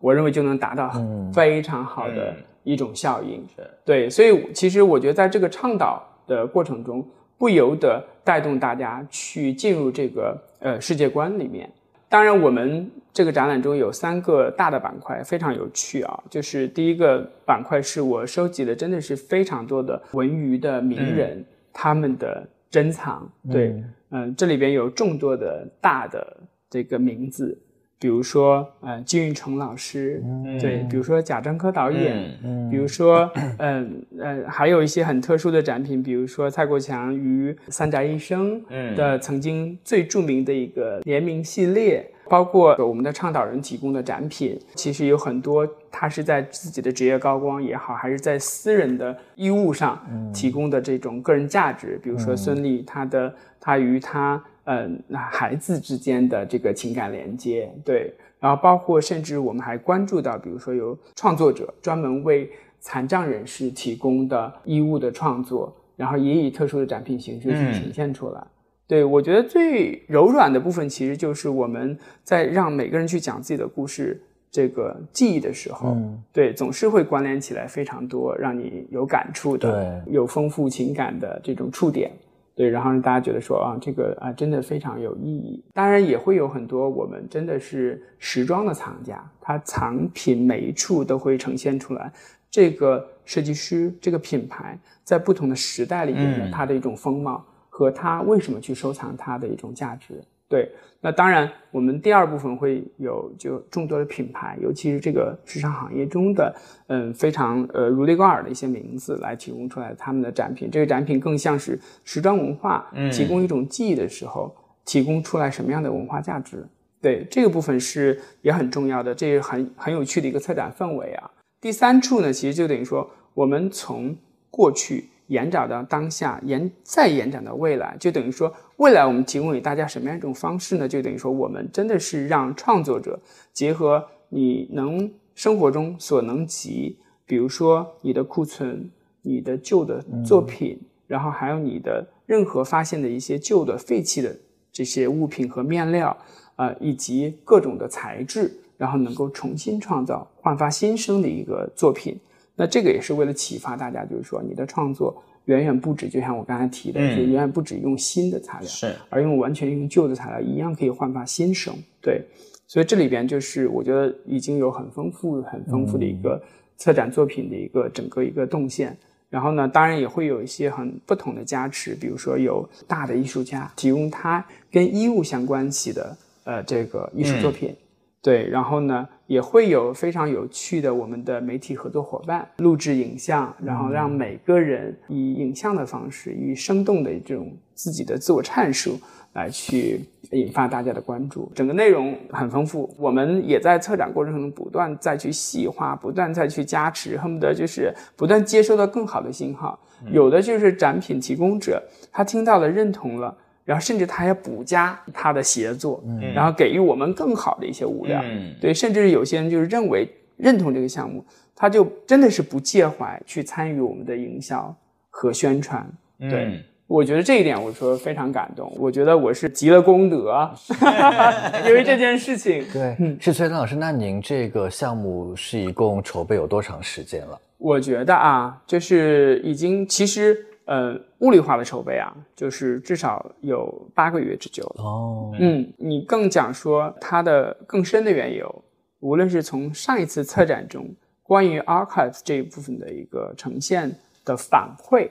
[0.00, 0.90] 我认为就能达到
[1.32, 2.36] 非常好的嗯
[2.72, 3.44] 一种效应。
[3.56, 11.70] 是对，所以其实我觉得在这个倡导的过程中，不由得带动大家去进入这个呃世界观里面。
[12.10, 16.24] 当然，我们这个展览中有三个大的板块，非常有趣啊。
[16.30, 23.30] 就是第一个板块是我收集的，真的是非常多的文娱的名人、他们的珍藏。
[23.52, 26.36] 对，嗯、这里边有众多的大的
[26.70, 27.58] 这个名字，
[28.00, 30.22] 比如说呃金宇澄老师，
[30.60, 50.00] 对，比如说贾樟柯导演，嗯比如说，嗯呃，还有一些很特殊的展品，比如说蔡国强与三宅一生嗯的曾经最著名的一个联名系列，包括我们的倡导人提供的展品，其实有很多他是在自己的职业高光也好，还是在私人的衣物上
[50.32, 58.12] 提供的这种个人价值，比如说孙俪她的她与她嗯孩子之间的这个情感连接，对。
[58.38, 68.40] 然后包括甚至我们还关注到，比如说有创作者专门为残障人士提供的衣物的创作，然后也以特殊的展品形式去嗯呈现出来。
[68.86, 75.96] 对我觉得最柔软的部分，其实就是我们在让每个人去讲自己的故事这个记忆的时候，
[76.32, 82.12] 对，总是会关联起来非常多让你有感触的，有丰富情感的这种触点。
[82.58, 85.64] 对，然后让大家觉得说啊，这个啊真的非常有意义。
[85.72, 92.12] 当然也会有很多我们真的是时装的藏家，他藏品每一处都会呈现出来
[92.50, 100.20] 这个设计师这个品牌在不同的时代里面的嗯它的一种风貌和他为什么去收藏它的一种价值。
[100.48, 106.54] 对，那当然，我们第二部分会有就众多的品牌，尤其是这个时尚行业中的，
[106.86, 110.70] 嗯，非常呃如雷贯耳的一些名字来提供出来他们的展品。
[110.70, 114.56] 这个展品更像是时装文化提供一种记忆的时候，
[114.86, 116.66] 提供出来什么样的文化价值。
[117.02, 121.30] 对，这个部分是也很重要的，这是很很有趣的一个策展氛围啊。
[121.60, 124.16] 第三处呢，其实就等于说，我们从
[124.50, 130.86] 过去延展到当下，延再延展到未来，就等于说，未来我们提供给大家什么样一种方式呢？
[130.86, 133.18] 就等于说，我们真的是让创作者
[133.52, 138.88] 结合你能生活中所能及，比如说你的库存、
[139.22, 144.36] 你的旧的作品，然后还有你的任何发现的一些旧的废弃的
[144.70, 146.16] 这些物品和面料，
[146.54, 152.16] 呃，以及各种的材质，然后能够重新创造、焕发新生的一个作品。
[152.54, 157.16] 那这个也是为了启发大家，就是说你的创作远远不止，就像我刚才提的，嗯。
[157.16, 158.94] 就远远不止用新的材料，是。
[159.10, 161.74] 而用完全用旧的材料一样可以焕发新生。
[162.00, 162.22] 对，
[162.66, 166.40] 所以这里边就是我觉得已经有很丰富、很丰富的一个
[166.76, 168.96] 策展作品的一个整个一个动线。
[169.30, 177.76] 然后呢，当然也会有一些很不同的加持，比如说有大的艺术家提供他跟衣物相关系的呃这个艺术作品，
[178.22, 188.98] 对，然后呢也会有非常有趣的我们的媒体合作伙伴录制影像，然后让每个人以影像的方式，以生动的这种自己的自我阐述。
[189.34, 190.00] 来去
[190.30, 192.92] 引发大家的关注，整个内容很丰富。
[192.98, 199.78] 我们也在策展过程中不断再去细化，不断再去加持，恨不得就是不断接收到更好的信号。
[200.10, 203.36] 有的就是展品提供者，他听到了认同了，
[203.68, 208.18] 然后甚至他要补加他的协作，嗯然后给予我们更好的一些物料。
[208.24, 210.08] 嗯对，甚至是有些人就是认为
[210.38, 211.22] 认同这个项目，
[211.54, 214.74] 他就真的是不介怀去参与我们的营销
[215.10, 215.86] 和宣传。
[216.18, 216.64] 对。
[216.86, 218.72] 我觉得这一点，我说非常感动。
[218.78, 220.50] 我觉得我是积了功德
[221.68, 222.64] 因为这件事情。
[222.72, 223.76] 对，是崔老师。
[223.76, 227.38] 那您这个项目是一共筹备有多长时间了？
[227.58, 230.34] 我觉得啊，就是已经其实
[230.68, 234.84] 呃物理化的筹备啊，就是至少有八个月之久了。
[234.84, 238.64] 哦，嗯，你更讲说它的更深的缘由，
[239.00, 243.90] 无论是从上一次策展中关于 archives 这一部分的一个呈现
[244.24, 245.08] 的反馈，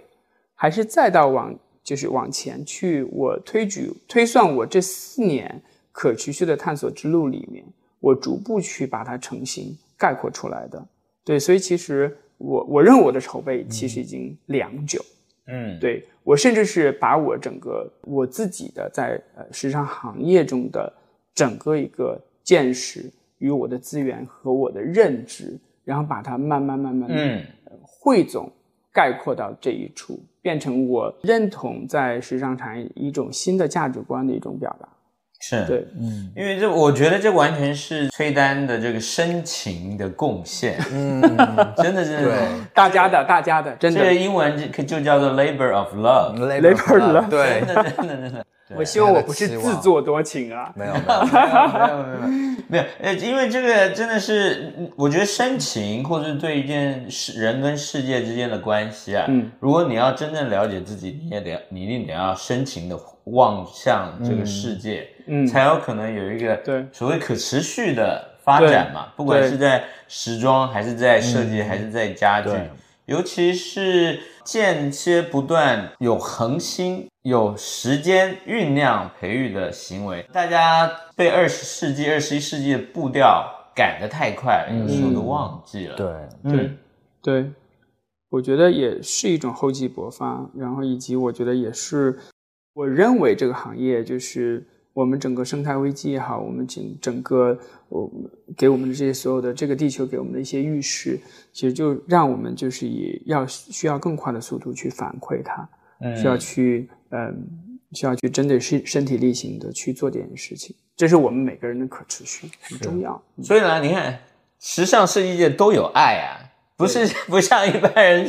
[0.55, 1.53] 还是再到往。
[1.87, 7.63] 就是往前去，我推举推算我这四年可持续的探索之路里面，
[8.01, 10.85] 我逐步去把它成型概括出来的。
[11.23, 14.99] 对，所以其实我我认为我的筹备其实已经良久。
[14.99, 15.16] 嗯，
[15.79, 20.91] 对我甚至是把我整个我自己的在呃时尚行业中的
[21.33, 27.41] 整个一个见识与我的资源和我的认知，然后把它慢慢慢慢的
[27.81, 28.51] 汇总
[28.91, 30.19] 概括到这一处。
[30.41, 34.87] 变成我认同在时尚产业一种新的价值观的一种表达，
[35.39, 41.21] 是对，嗯，因为这我觉得这完全是崔丹的这个深情的贡献，嗯，
[41.77, 42.33] 真的是对。
[42.73, 48.45] 大家的大家的，真的，这个英文就就叫做 labor of love，labor love，对，真的真的真的。
[48.75, 50.69] 我希望我不是自作多情啊！
[50.75, 51.39] 没有没有没
[51.79, 62.97] 有没有没有 呃，因为这个真的是，我觉得深情或者是对一件事人跟世界之间的关系啊，嗯，如果你要真正了解自己，你也得你一定得要深情的
[63.31, 66.85] 望向这个世界，嗯，才有可能有一个对。
[66.91, 72.49] 所谓可持续的发展嘛，不管是在时装还是在设计还是在家具。
[73.05, 85.95] 尤其是间接不断有恒心、有时间酝酿、培育的行为，大家被二十世纪、二十一世纪的步调赶得太快了，有时候都忘记了。
[85.95, 86.71] 对，对，
[87.21, 87.51] 对，
[88.29, 92.19] 我觉得也是一种厚积薄发，然后以及我觉得也是，
[92.77, 94.63] 我认为这个行业就是。
[94.97, 97.55] 我们整个生态危机也好，我们整整个
[97.87, 98.11] 我
[98.57, 101.19] 给我们的这些所有的这个地球给我们的一些预示，
[101.53, 105.69] 其实就让我们就是以要需要更快的速度去反馈它，
[106.15, 107.47] 需要去嗯
[107.91, 113.21] 需要去针对身身体力行的去做这件事情，这是我们每个人的可持续很重要。
[113.43, 114.17] 所以呢，你看
[114.59, 116.41] 时尚设计界都有爱啊，
[116.75, 118.27] 不是不像一般人。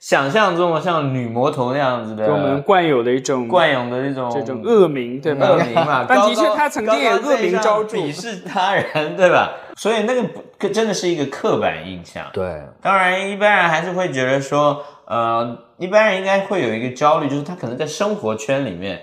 [0.00, 5.46] 想象中的像女魔头那样子的，我们惯有的一种惯有的一种这种恶名，对吧？
[5.46, 9.52] 恶名嘛， 但的确他曾经也恶名昭著，鄙视他人，对吧？
[9.76, 10.22] 所以那个
[10.58, 12.24] 不真的是一个刻板印象。
[12.32, 19.02] 对，当然一般人还是会觉得说，呃，一般人应该会有一个焦虑，就是他可能在生活圈里面，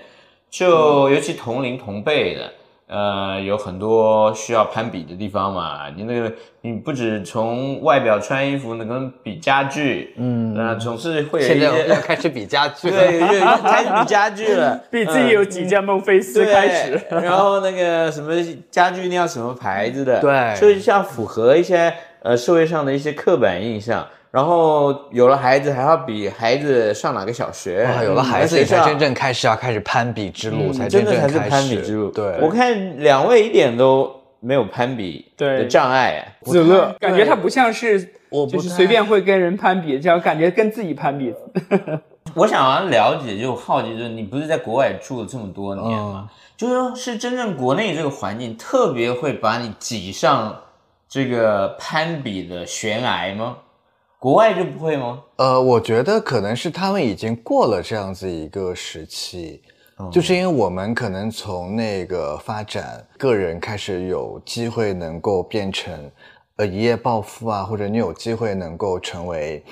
[0.50, 2.52] 就尤其同龄同辈的。
[2.88, 5.90] 呃，有很多需要攀比的地方嘛。
[5.94, 6.32] 你那个，
[6.62, 13.20] 你不止从外表穿衣服，那跟比家具，嗯，那总是会有一些要开始比家具， 对，
[13.60, 17.00] 开始比家具了，比自己有几件孟菲斯开始。
[17.10, 18.32] 然后那个什么
[18.70, 24.06] 家具一定要什么牌子的，对，所以像符合一些呃社会上的一些刻板印象。
[24.30, 27.88] 然后有了孩子，还要比孩子上哪个小学？
[28.04, 32.10] 有了孩子，你才真正开始要开始攀比之路，才真正才是攀比之路。
[32.10, 41.34] 对，我看两位一点都没有攀比的障碍，自乐，感觉他不像是，我就是随便会跟人攀比，这样感觉跟自己攀比。
[42.34, 46.28] 我想要了解，就好奇，就是你不是在国外住了这么多年吗？
[46.54, 50.54] 就是说，是真正国内这个环境特别会把你挤上
[51.08, 53.56] 这个攀比的悬崖吗？
[54.20, 55.22] 国外就不会吗？
[55.36, 59.62] 呃，我觉得可能是他们已经过了这样子一个时期，
[60.10, 66.10] 就是因为我们可能从那个发展个人开始有机会能够变成
[66.56, 69.62] 呃一夜暴富啊，或者你有机会能够成为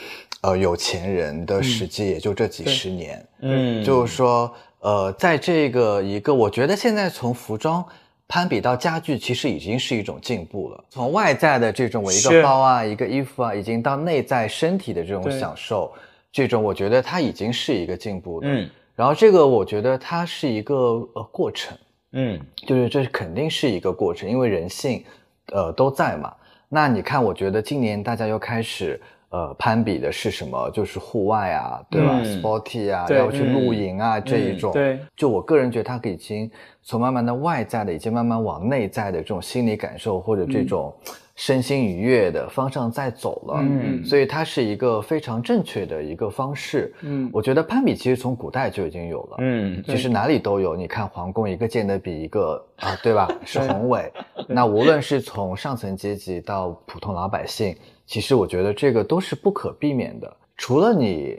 [0.43, 3.27] 呃有钱人的时机，也就这几十年。
[3.41, 7.85] 嗯，就是说呃，在这个一个，我觉得现在从服装。
[8.29, 10.85] 攀比到家具，其实已经是一种进步了。
[10.91, 15.93] 从外在的这种我一个包啊，一个衣服啊，已经到内在身体的这种享受，
[16.33, 18.49] 这种我觉得它已经是一个进步了。
[18.49, 20.75] 嗯然后这个我觉得它是一个
[21.15, 21.77] 呃过程。
[22.13, 25.05] 嗯就是这肯定是一个过程，因为人性，
[25.53, 26.33] 呃，都在嘛。
[26.69, 28.99] 那你看，我觉得今年大家又开始
[29.37, 30.71] 呃攀比的是什么？
[30.71, 34.73] 就是户外啊，对吧、嗯 s p o r t y 啊，对要去露营啊、这一种。
[34.73, 36.51] 对，就我个人觉得，它已经
[36.83, 40.95] 从慢慢的外在的，已经慢慢往内在的这种心理感受或者这种
[41.37, 43.59] 身心愉悦的方向在走了。
[43.61, 46.93] 嗯所以它是一个非常正确的一个方式。
[47.03, 49.37] 嗯我觉得攀比其实从古代就已经有了。
[49.39, 53.29] 嗯其实哪里都有，你看皇宫一个建的比一个啊，对吧？
[53.45, 54.11] 是宏伟。
[54.49, 57.77] 那无论是从上层阶级到普通老百姓，
[58.07, 60.37] 其实我觉得这个都是不可避免的。
[60.57, 61.39] 除了你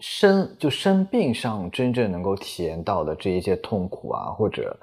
[0.00, 4.76] 生就生病上真正能够体验到的这一些痛苦啊，或者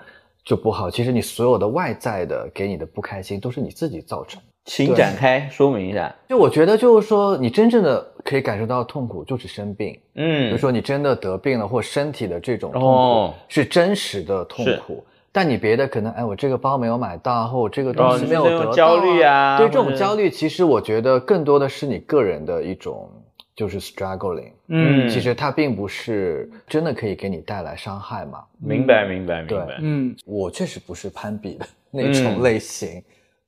[0.46, 4.48] 就不好，其实你所有的外在的给你的不开心，都是你自己造成的。
[4.66, 6.14] 请展开说明一下。
[6.30, 10.00] 就我觉得就是说，你真正的可以感受到痛苦就是生病。
[10.16, 15.04] 嗯比嗯如说你真的得病了，或身体的这种痛苦、哦是真实的痛是苦。
[15.32, 23.10] 但你别的可能，哎，我这个包没有买到，或我这个哦东西没有得到、焦虑啊对这种焦虑，其实我觉得更多的是你个人的一种
[23.56, 24.52] 就是 struggling。
[24.68, 28.44] 嗯其实它并不是真的可以给你带来伤害嘛。
[28.60, 29.78] 明白明白明白。
[29.82, 33.04] 嗯我确实不是攀比的那种嗯类型。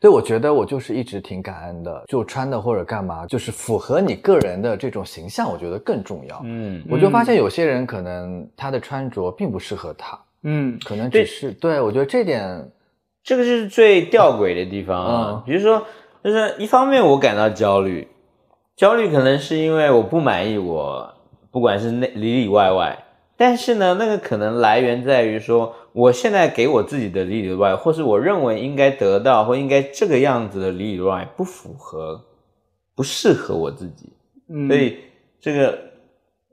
[0.06, 6.39] 对，我觉得我就是一直挺感恩的，就穿的或者干嘛，就是符合你个人的这种形象，我觉得更重要。
[6.43, 12.70] 嗯我就发现有些人可能他的穿着并不适合他，嗯可能对只是对我觉得这点，
[13.24, 15.43] 这个是最吊诡的地方啊嗯。
[15.43, 15.84] 比如说，
[16.24, 18.08] 就是一方面我感到焦虑，
[18.76, 21.12] 焦虑可能是因为我不满意我，
[21.49, 22.95] 不管是内里里外外，
[23.36, 32.21] 但是呢，那个可能来源在于说，我现在给我自己的里里外，或是我认为应该得到或应该这个样子的里里外，不符合，
[32.93, 34.11] 不适合我自己，
[34.49, 34.97] 嗯，所以
[35.39, 35.79] 这个。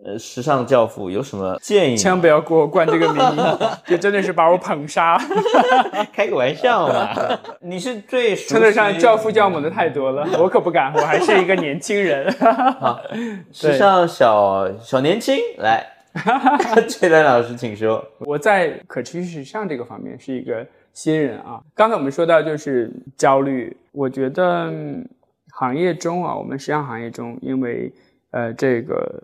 [0.05, 1.97] 呃，时尚教父有什么建议？
[1.97, 3.41] 千万不要给我冠这个名义，
[3.87, 5.17] 这真的是把我捧杀。
[6.13, 7.09] 开个玩笑嘛。
[7.61, 12.29] 你是最称得上教父教母的太多了，我可不敢，我还是一个年轻人。
[13.55, 15.92] 时尚小小年轻来，
[16.89, 18.07] 崔丹老师请说。
[18.21, 21.63] 我在可持续时尚这个方面是一个新人啊。
[21.75, 24.73] 刚才我们说到就是焦虑，我觉得
[25.53, 27.93] 行业中啊，我们时尚行业中，因为
[28.31, 29.23] 呃这个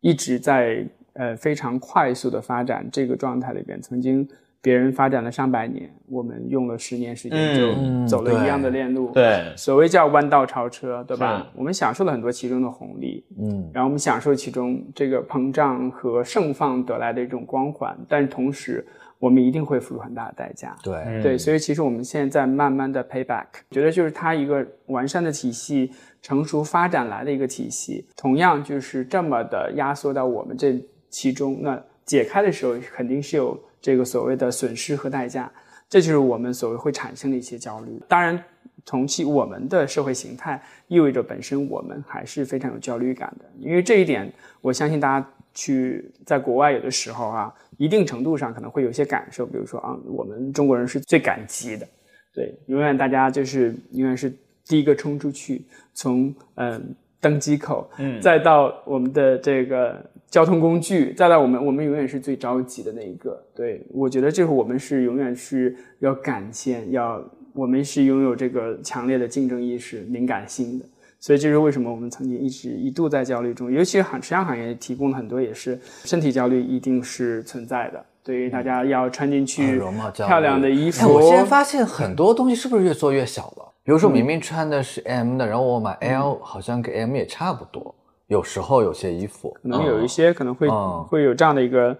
[0.00, 4.28] 一直在呃非常快速的发展这个状态里边，曾经
[4.60, 9.10] 别人发展了上百年，我们用了十年时间嗯就走了一样的链路。
[9.12, 11.46] 对，所谓叫弯道超车，对吧？
[11.54, 18.84] 我们享受了很多其中的红利，嗯然后我们享受其中这个膨胀和盛放得来的一种光环，但是同时
[19.20, 20.76] 我们一定会付出很大的代价。
[20.82, 25.90] 对，嗯对，所以其实我们现在慢慢的 pay back，觉得就是它一个完善的体系，
[26.20, 35.50] 成熟发展来的一个体系，同样就是这么的压缩到我们这其中，那解开的时候肯定是有这个所谓的损失和代价，
[35.88, 38.00] 这就是我们所谓会产生的一些焦虑。
[38.08, 38.42] 当然，
[38.84, 51.86] 同期我们的社会形态意味着本身我们还是非常有焦虑感的，因为这一点，我相信大家去在国外有的时候啊，一定程度上可能会有一些感受，比如说啊，我们中国人是最感激的，
[52.34, 54.32] 对，永远大家就是永远是
[54.66, 55.64] 第一个冲出去，
[55.94, 58.20] 从嗯、登机口，嗯。
[58.20, 59.98] 再到我们的这个
[60.30, 63.42] 交通工具，再来我们我们永远是最着急的那一个。
[63.54, 67.22] 对我觉得这个我们是永远是要感先，要
[67.52, 70.84] 我们是拥有这个强烈的竞争意识、敏感性的。
[71.20, 78.04] 所以这是为什么我们曾经一直一度在焦虑中，尤其是行时尚行业提供了很多也是身体焦虑一定是存在的。
[78.22, 79.80] 对于大家要穿进啊去
[80.14, 83.72] 漂亮的衣服，哎，我现在发现很多东西是不是越做越小了？
[83.82, 87.94] 比如说明明穿的是 M 的，然后我买 L，好像跟 M 也差不多。
[88.28, 91.96] 有时候有些衣服可能有一些可能会、嗯会有这样的一个，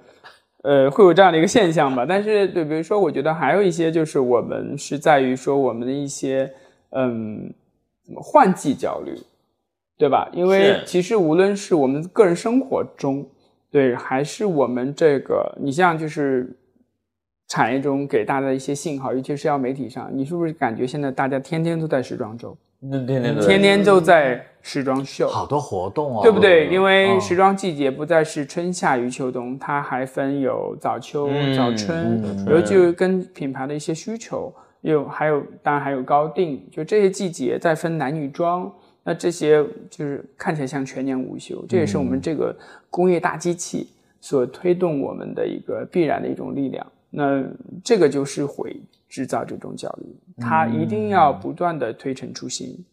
[0.63, 2.05] 呃，会有这样的一个现象吧。
[2.07, 6.53] 但是，对，比如说，我觉得还有一些就是我们是在于说我们的一些
[6.91, 7.53] 嗯
[8.05, 9.15] 怎么换季焦虑，
[9.97, 10.29] 对吧？
[10.33, 13.27] 因为其实无论是我们个人生活中，
[13.71, 16.55] 对，还是我们这个，你像就是
[17.47, 26.69] 产业中给大家的一些信号，尤其是要媒体上，你是不是感觉现在大家天天都在时装周，那天天都在天天都在时装秀，好多活动哦，对不对？
[26.69, 34.53] 因为嗯时装季节不再是春夏与秋冬，它还分有早秋、嗯早春，嗯然后就跟品牌的一些需求，
[34.83, 38.71] 有还有当然还有高定，就这些季节再分男女装，
[39.03, 42.55] 那这些就是看起来像全年无休，这也是我们这个
[42.91, 43.89] 工业大机器
[44.21, 46.87] 所推动我们的一个必然的一种力量。
[47.11, 47.43] 那
[47.83, 48.77] 这个就是会
[49.09, 52.85] 制造这种焦虑，他一定要不断的推陈出新。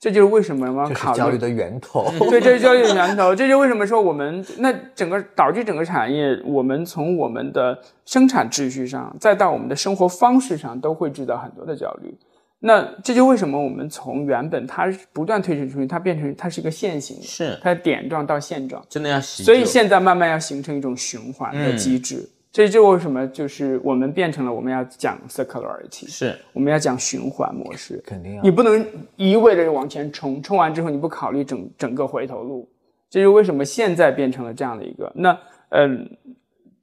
[0.00, 2.08] 这就是为什么我们要考虑焦虑的源头。
[2.30, 3.34] 对，这是焦虑的源头。
[3.34, 12.16] 这就为什么说我们那整个导致整个产业，我们从我们的生产秩序上，再到我们的生活方式上，都会制造很多的焦虑。
[12.60, 19.20] 那这就为什么我们从原本它是不断推陈出新，它变成它是一个线性的，是它点状到线状，真的要。
[19.20, 22.28] 所以现在慢慢要形成一种循环的机制。
[22.58, 28.02] 这就为什么就是我们变成了我们要讲 circularity，是我们要讲循环模式。
[28.04, 28.84] 肯定要你不能
[29.14, 32.68] 一味的往前冲，冲完之后你不考虑整整个回头路，
[33.08, 35.38] 这就是为什么现在变成了这样的一个那
[35.68, 36.10] 嗯，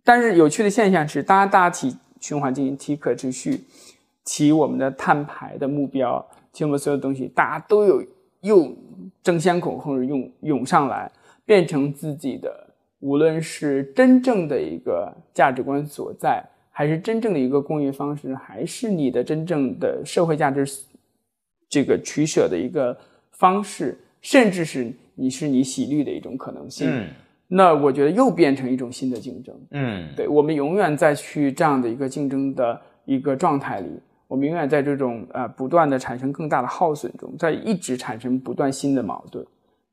[0.01, 3.59] 但是有趣的现象是，大家大家提循环经济、提可持续、
[4.23, 8.01] 提我们的碳排的目标，提我们所有东西，大家都有
[8.39, 8.73] 又
[9.21, 11.11] 争先恐后的涌涌上来，
[11.45, 12.64] 变成自己的，
[13.05, 20.65] 无论是真正的一个价值观所在，还是真正的一个供应方式，还是你的真正的社会价值
[21.69, 22.97] 这个取舍的一个
[23.33, 26.89] 方式，甚至是你是你洗绿的一种可能性。
[26.89, 27.07] 嗯
[27.47, 29.55] 那我觉得又变成一种新的竞争。
[29.69, 33.87] 嗯对我们永远在去这样的一个竞争的一个状态里，
[34.27, 39.45] 我们永远在这种呃不断的产生更大的耗损中，在一直产生不断新的矛盾。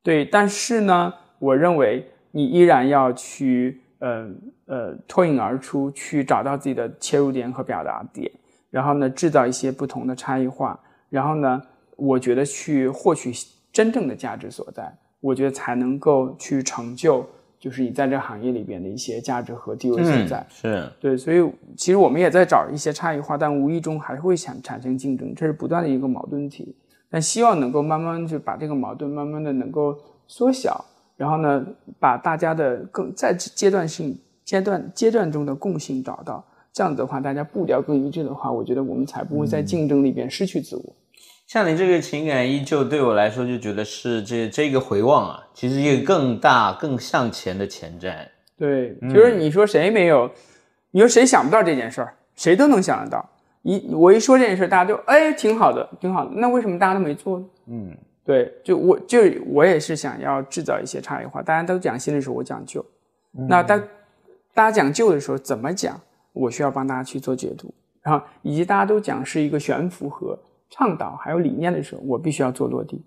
[0.02, 4.28] 对，但是呢，我认为你依然要去呃
[4.66, 8.28] 呃脱颖而出，去找到自己的切入点和表达点，
[8.70, 11.62] 然后呢，制造一些不同的差异化，然后呢，
[11.94, 13.32] 我觉得去获取
[13.72, 17.24] 真正的价值所在，我觉得才能够去成就。
[17.60, 26.74] 就是你在这行业里边的一些价值和地位所在，嗯是对，所以其实我们也在找一些差异化，但无意中还会想产生竞争，这是不断的一个矛盾体。
[27.08, 30.84] 但希望能够慢慢就把这个矛盾慢慢的能够缩小，
[31.22, 31.64] 然后呢，
[32.00, 40.96] 把大家的更在阶段性阶段阶段中的共性找到，这样子的话，大家步调更一致的话，我觉得我们才不会在竞争里边失去自我。
[41.46, 48.12] 像你这个情感依旧，对我来说就觉得是这这个回望啊，其实一个更大、更向前的前瞻。
[48.58, 50.28] 对，就是你说谁没有，
[50.90, 53.24] 你说谁想不到这件事儿，谁都能想得到。
[53.62, 56.32] 一我一说这件事儿，大家就哎挺好的，挺好的。
[56.34, 57.46] 那为什么大家都没做呢？
[57.68, 61.42] 嗯，对，就我就我也是想要制造一些差异化。
[61.42, 62.84] 大家都讲新的时候，我讲旧。
[63.48, 63.76] 那大
[64.54, 66.00] 大家讲旧的时候怎么讲？
[66.32, 70.38] 我需要帮大家去做解读，然后以及大家都讲是一个悬浮和
[70.70, 73.02] 倡导还有理念的时候，我必须要做落地。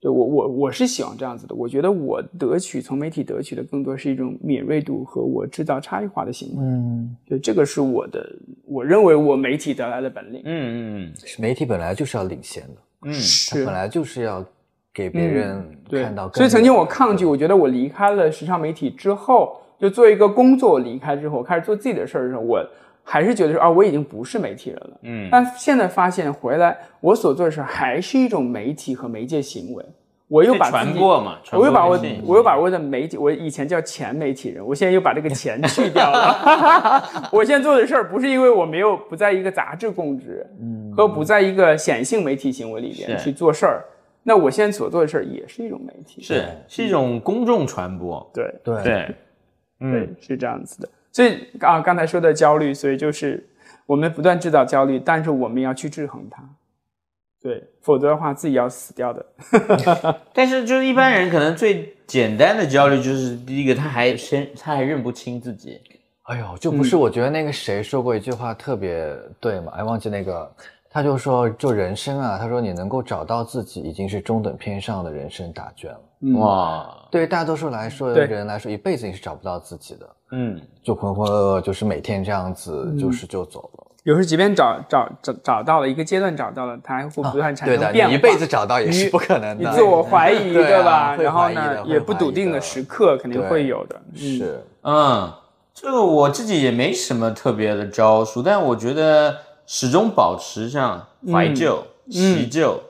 [0.00, 1.54] 就我我我是喜欢这样子的。
[1.54, 6.56] 我觉得我得取从媒体得取的更多是一种敏锐度和我制造差异化的行为。
[6.60, 8.24] 嗯，对，这个是我的，
[8.66, 10.42] 我认为我媒体得来的本领。
[10.44, 14.44] 嗯嗯媒体本来就是要领先的，嗯是本来就是要
[14.92, 16.34] 给别人看到更。
[16.34, 22.60] 所以曾经我抗拒，我觉得我离开了时尚媒体之后，就做一个工作，我离开之后，我开始做自己的事儿的时候，我
[23.04, 24.98] 还是觉得说啊，我已经不是媒体人了。
[25.02, 29.84] 嗯但现在发现回来，我所做的事儿还是一种媒体和媒介行为。
[30.28, 37.02] 我又把自己传播嘛，传我又把我我又把我的媒体，我以前叫前媒体人，我现在又把这个钱去掉了。
[37.32, 43.84] 我现在做的事儿不是因为我没有不在一个杂志供职，嗯和不在一个显性媒体行为里边去做事儿，
[44.22, 46.20] 那我现在所做的事儿也是一种媒体。
[46.20, 48.30] 是是一种公众传播。
[48.34, 49.14] 对对对，
[49.80, 50.88] 嗯对，是这样子的。
[51.10, 53.48] 所以啊，刚才说的焦虑，所以就是
[53.86, 56.42] 我们不断制造焦虑，但是我们要去制衡它。
[57.40, 59.24] 对，否则的话自己要死掉的。
[60.34, 65.80] 但是就是一般人可能最简单的焦虑就是第一个，他还先他还认不清自己。
[66.24, 69.72] 哎呦，就不是，我觉得那个谁说过一句话特别对嘛？
[69.76, 70.50] 哎，忘记那个，
[70.90, 76.00] 他就说，就人生啊，他说你能够找到自己，已经是中等偏上的人生答卷了。
[76.38, 83.86] 哇，对于大多数来说，的人来说，一辈子你是找不到自己的，嗯，就浑浑噩噩，就是每天这样子，就是就走了。
[84.08, 88.10] 有时候即便找找找找到了一个阶段找到了，它还会不断产，生变化。
[88.10, 89.68] 你一辈子找到也是不可能的。
[89.68, 91.14] 你自我怀 疑，对啊吧？
[91.14, 94.00] 会然后呢，也不笃定的的时刻肯定会有的。
[94.14, 95.30] 嗯，是，嗯，
[95.74, 99.36] 这个我自己也没什么特别的招数，但我觉得
[99.66, 102.87] 始终保持像怀旧、习旧，嗯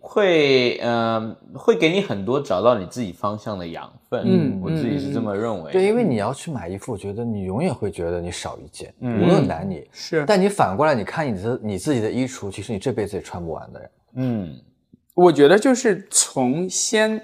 [0.00, 4.22] 会呃会给你很多找到你自己方向的养分。
[4.24, 5.72] 嗯我自己是这么认为。
[5.72, 9.88] 对，因为你要去买衣服，我觉得你永远会觉得你少一件，嗯无论男女。
[9.92, 10.24] 是。
[10.26, 13.88] 但你反过来，你看你的你自己的衣橱，其实你这辈子也穿不完的呀。
[14.14, 14.60] 嗯
[15.14, 17.20] 我觉得就是从先，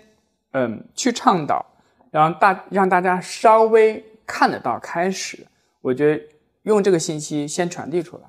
[0.52, 1.64] 嗯，去倡导，
[2.10, 5.46] 然后大让大家稍微看得到开始，
[5.80, 6.22] 我觉得
[6.62, 8.22] 用这个信息先传递出来。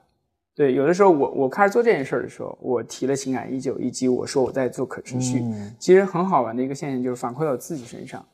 [0.55, 5.75] 对，有的时候我我开始做这件事儿的时候，我提了情感依旧，以及我说我在做可持续，嗯。
[5.77, 8.25] 其实很好玩的一个现象就是反馈到我自己身上，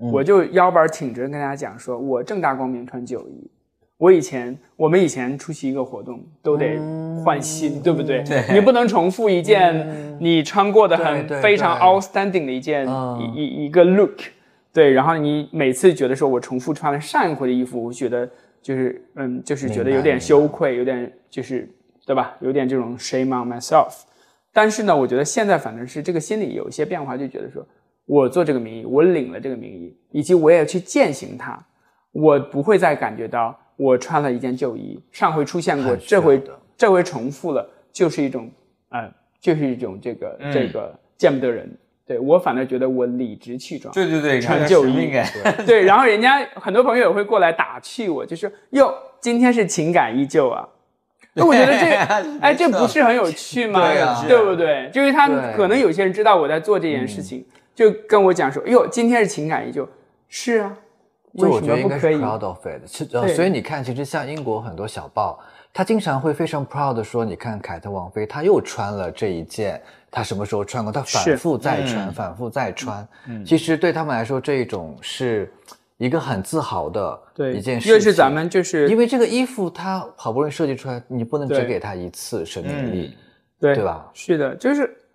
[0.00, 0.12] 嗯。
[0.12, 3.50] 我就腰板挺直跟大家讲说，我正大光明穿九衣，
[3.98, 6.78] 我以前我们以前出席一个活动都得
[7.24, 8.22] 换新，对不对？
[8.22, 8.44] 对？
[8.54, 11.82] 你不能重复一件你穿过的很非常对。
[11.82, 14.18] outstanding 的一件嗯一一一个 look，
[14.72, 18.30] 对，然后你每次觉得说我重复穿了上一回的衣服，我觉得
[18.66, 21.70] 就是嗯，就是觉得有点羞愧，有点就是
[22.04, 22.36] 对吧？
[22.40, 24.02] 有点这种 shame on myself。
[24.52, 27.64] 但是呢，我觉得现在反正是这个心理有一些变化，就觉得说
[28.06, 31.64] 我做这个名义，我领了这个名义，以及我也去践行它，
[32.10, 36.42] 我不会再感觉到我穿了一件旧衣，上回出现过，这回
[36.76, 38.50] 这回重复了，就是一种
[38.88, 39.08] 呃，
[39.38, 41.70] 就是一种这个、嗯这个见不得人。
[42.06, 45.26] 对我反而觉得我理直气壮，对对对，成就义使命感。
[45.66, 50.68] 对，然后人家很多朋友也会过来打趣我，就说哟，今天是情感依旧啊。
[51.34, 51.86] 那我觉得这，
[52.40, 53.80] 哎，这不是很有趣吗？
[53.80, 54.88] 对啊对不对？
[54.92, 57.44] 就是他对可能有些人知道我在做这件事情，
[57.74, 59.86] 就跟我讲说，哟，今天是情感依旧，
[60.28, 60.76] 是啊，
[61.36, 62.86] 就我为什觉得应该是么不可以？proud of it。
[62.86, 65.38] 其呃，对所以你看，其实像英国很多小报，
[65.74, 69.78] 他经常会非常 proud 的说，你看凯特王妃，她又穿了这一件，
[70.16, 70.90] 她什么时候穿过？
[70.90, 73.06] 他反复再穿，嗯反复再穿。
[73.44, 75.52] 其实对他们来说，这一种是
[75.98, 77.20] 一个很自豪的，
[77.54, 77.92] 一件事情。
[77.92, 83.14] 越是咱们就是因为这个衣服它好不容易设计出来，你不能只给它一次生命力，
[83.60, 84.10] 对对吧？
[84.14, 85.05] 是的，就是它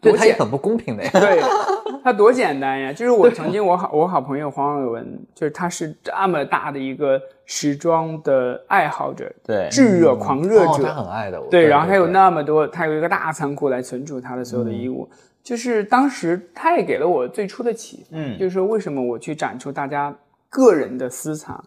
[0.00, 1.10] 对多简它也很不公平的呀。
[1.12, 1.40] 对，
[2.02, 2.92] 他多简单呀！
[2.92, 11.40] 就是我曾经我好我好朋友黄伟文，就是他是这么大的一个时装的爱好者，对炙热狂热哦，者，他很爱的。
[11.50, 15.08] 对，然后他有那么多，他有一个大仓库来存储他的所有的衣物。
[15.42, 20.14] 就是当时他也给了我最初的启发，嗯就是说为什么我去展出大家
[20.50, 21.64] 个人的私藏，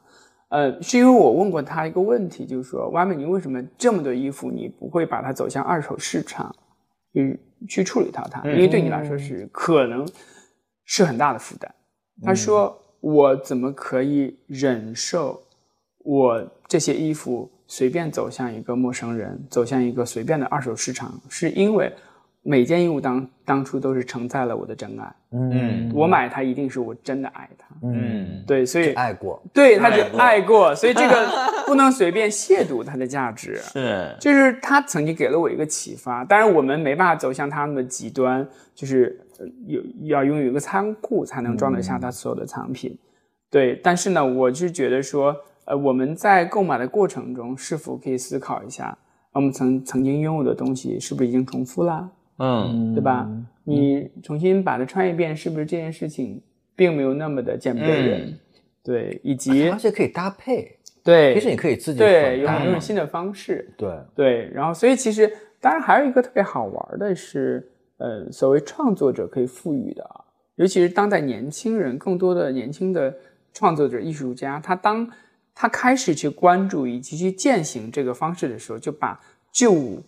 [0.49, 6.55] 呃，是因为我问过他一个问题，就是说，挖美，你为什么这么多衣服，你不会把它走向二手市场，
[7.13, 8.43] 去去处理到它？
[8.45, 10.07] 因为对你来说是可能
[10.85, 11.73] 是很大的负担。
[12.21, 15.41] 他说，我怎么可以忍受
[15.99, 21.91] 我这些衣服随便走向一个陌生人，走向一个随便的二手市场，是因为
[22.43, 25.15] 每件衣物当当初都是承载了我的真爱。
[25.31, 27.67] 嗯我买它一定是我真的爱它。
[27.81, 31.29] 嗯，对，所以爱过，对他就爱过爱过，所以这个
[31.65, 33.55] 不能随便亵渎它的价值。
[33.73, 42.97] 是，就是他曾经给了我一个启发，当然我们没办法走向他那么极端，就是呃有要拥有一个仓库才能装得下他所有的藏品。
[43.49, 45.35] 对，但是呢，我是觉得说，
[45.65, 48.97] 呃，我们在购买的过程中是否可以思考一下，
[49.31, 53.29] 我们曾曾经拥有的东西是不是已经重复啦，嗯对吧？
[53.63, 56.41] 你重新把它穿一遍，是不是这件事情
[56.75, 58.37] 并没有那么的见不得人？
[58.83, 60.77] 对，以及而且可以搭配。
[61.03, 63.73] 对，其实你可以自己对有很多种新的方式。
[63.77, 70.23] 对，对，然后所以其实当然还有一个特别好玩的是，呃，所谓创作者可以赋予的啊，
[70.55, 73.13] 尤其是当代年轻人，更多的年轻的
[73.53, 75.09] 创作者、艺术家，他当
[75.53, 79.19] 他开始去关注以及去践行这个方式的时候，就把
[79.51, 80.01] 旧物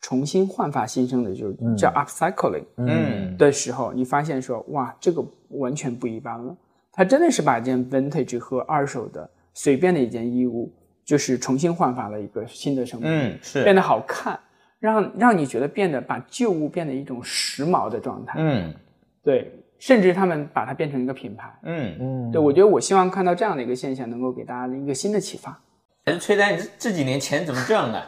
[0.00, 2.64] 重新焕发新生的，就是叫 upcycling。
[2.76, 6.56] 嗯的时候，你发现说，哇，这个完全不一般了。
[6.92, 10.72] 他真的是把一件 vintage 和二手的随便的一件衣物，
[11.04, 14.38] 就是重新焕发了一个新的生命，嗯是变得好看，
[14.78, 18.34] 让让你觉得变得把旧物变得一种时髦的状态。
[18.38, 18.74] 嗯
[19.22, 21.54] 对，甚至他们把它变成一个品牌。
[21.64, 25.60] 嗯，嗯，对，我觉得我希望看到这样的一个现象，能够给大家一个新的启发。
[26.06, 28.02] 还是崔丹，你这这几年钱怎么挣的？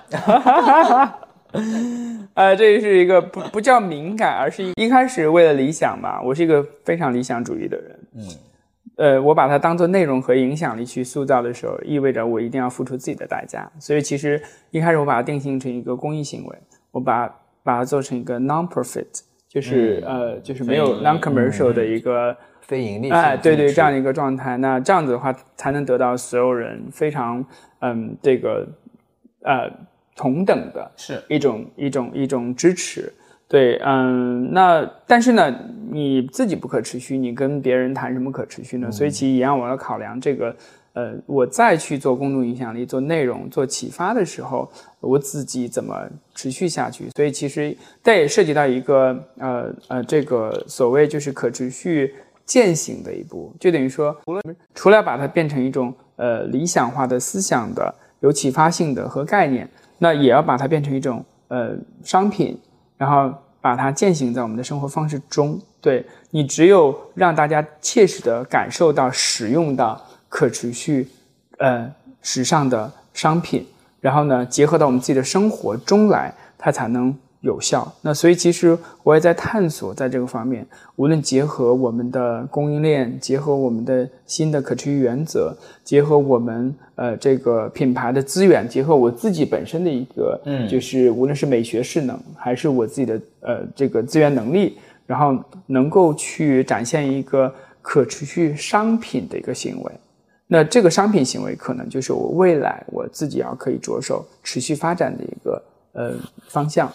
[2.34, 6.20] 呃，这是一个不不叫敏感，而是一一开始为了理想吧。
[6.24, 7.98] 我是一个非常理想主义的人。
[8.16, 8.22] 嗯，
[8.96, 13.70] 呃，我把它当做内容和影响力去塑造的时候，意味着我一定要付出自己的代价。
[13.78, 14.40] 所以其实
[14.70, 16.56] 一开始我把它定性成一个公益行为，
[16.90, 17.28] 我把
[17.62, 22.36] 把它做成一个 non-profit，就是、呃就是没有非盈利 non-commercial 的一个。
[22.64, 27.44] 非盈利性哎，对对，这样的一个状态，那这样子的话，才能得到所有人非常
[27.80, 28.66] 嗯这个
[29.42, 29.68] 呃
[30.22, 33.12] 同等的是一种一种一种支持。
[33.48, 35.52] 对，嗯，那但是呢，
[35.90, 38.90] 你自己不可持续，你跟别人谈什么可持续呢？
[38.92, 40.56] 所以其实也让我要考量这个，
[40.92, 44.70] 呃，我再去做公众影响力、做内容、做启发的时候，
[45.00, 47.10] 我自己怎么持续下去？
[47.16, 52.14] 所以其实这也涉及到一个呃呃，这个所谓就是可持续
[52.46, 54.42] 践行的一步，就等于说，除了
[54.74, 59.68] 除了把它变成一种呃理想化的思想的、有启发性的和概念，
[60.02, 62.60] 那也要把它变成一种呃商品，
[62.98, 65.56] 然后把它践行在我们的生活方式中。
[65.80, 71.08] 对你，只有让大家切实的感受到、使用到可持续、
[71.58, 71.88] 呃
[72.20, 73.64] 时尚的商品，
[74.00, 77.92] 然后呢，结合到我们自己的生活中来，它才能有效。
[78.00, 80.66] 那所以其实我也在探索，在这个方面，
[80.96, 95.36] 无论结合我们的供应链，结合我们的新的可持续原则，结合我们呃这个品牌的资源，结合我自己本身的一个，嗯，就是无论是美学势能，还是我自己的呃这个资源能力，然后
[95.66, 99.92] 能够去展现一个可持续商品的一个行为。
[100.46, 105.62] 那这个商品行为可能就是我未来我自己要可以着手持续发展的一个
[105.92, 106.14] 呃
[106.48, 106.92] 方向，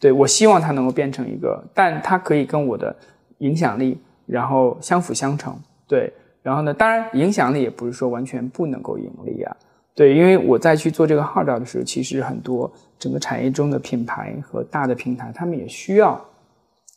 [0.00, 2.96] 对我希望它能够变成一个，但它可以跟我的
[3.38, 3.96] 影响力
[4.26, 5.54] 然后相辅相成，
[5.86, 9.56] 对，然后呢，当然影响力也不是说完全不能够盈利啊，
[9.94, 16.20] 对，因为我在去做这个号召的时候，其实很多整个产业中的品牌和大的平台，他们也需要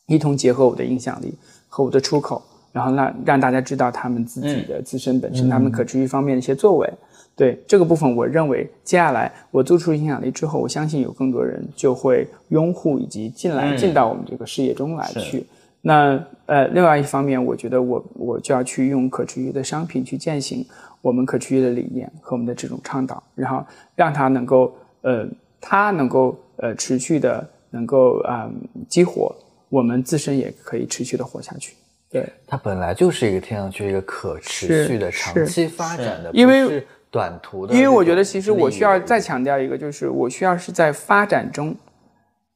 [0.06, 1.34] 一同结合我的影响力
[1.68, 2.42] 和我的出口。
[2.72, 6.92] 然后让让大家知道他们自己的自身本身，他们可持续方面的一些作为。
[7.36, 15.44] 对这个部分，我认为接下来我做出影响力之后，我相信有更多人就会拥护以及进来进到我们这个事业中来去。
[15.80, 20.64] 那呃，另外一方面，我觉得我我就要去用可持续的商品去践行
[21.02, 23.62] 我们可持续的理念和我们的这种倡导，然后
[23.94, 25.26] 让它能够呃，
[25.60, 28.50] 它能够呃持续的能够啊
[28.88, 29.34] 激活
[29.68, 31.74] 我们自身也可以持续的活下去。
[32.10, 37.72] 对，它本来就是一个听上去一个可持续的、长期发展的，因为短途的。
[37.72, 41.72] 因为我觉得，其实我需要再强调一个，就是我需要是在发展中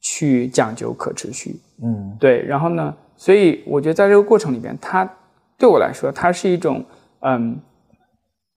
[0.00, 1.60] 去讲究可持续。
[1.82, 2.42] 嗯，对。
[2.42, 5.08] 然后呢，所以我觉得在这个过程里边，它
[5.56, 6.84] 对我来说，它是一种，
[7.20, 7.56] 嗯，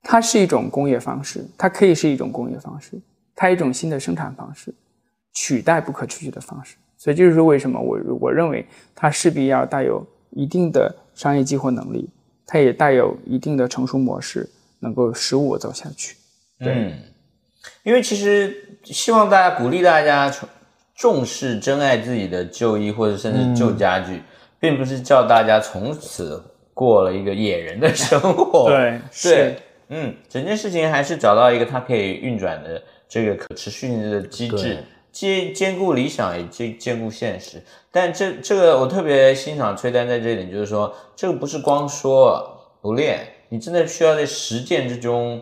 [0.02, 3.00] 它是一种工业方式，它可以是一种工业方式，
[3.36, 4.74] 它一种新的生产方式，
[5.34, 6.76] 取代不可持续的方式。
[6.98, 10.04] 所以，这就是为什么我我认为它势必要带有。
[10.34, 12.10] 一定的商业激活能力，
[12.46, 14.50] 它也带有一定的成熟模式，
[14.82, 16.18] 能够使我走下去。
[16.60, 16.94] 对，
[17.84, 20.50] 因为其实希望大家鼓励大家重
[20.96, 24.22] 重视、珍爱自己的旧衣或者甚至旧家具，
[24.60, 28.70] 并不是叫大家从此过了一个野人的生活。
[28.70, 29.56] 对，对，
[29.90, 34.84] 嗯，整件事情还是找到一个它可以运转的这个可持续性的机制。
[35.12, 37.62] 兼兼顾理想也兼兼顾现实，
[37.92, 45.42] 但这这个我特别欣赏崔丹在这里，就是说这个不是光说不练，你真的需要在实践之中，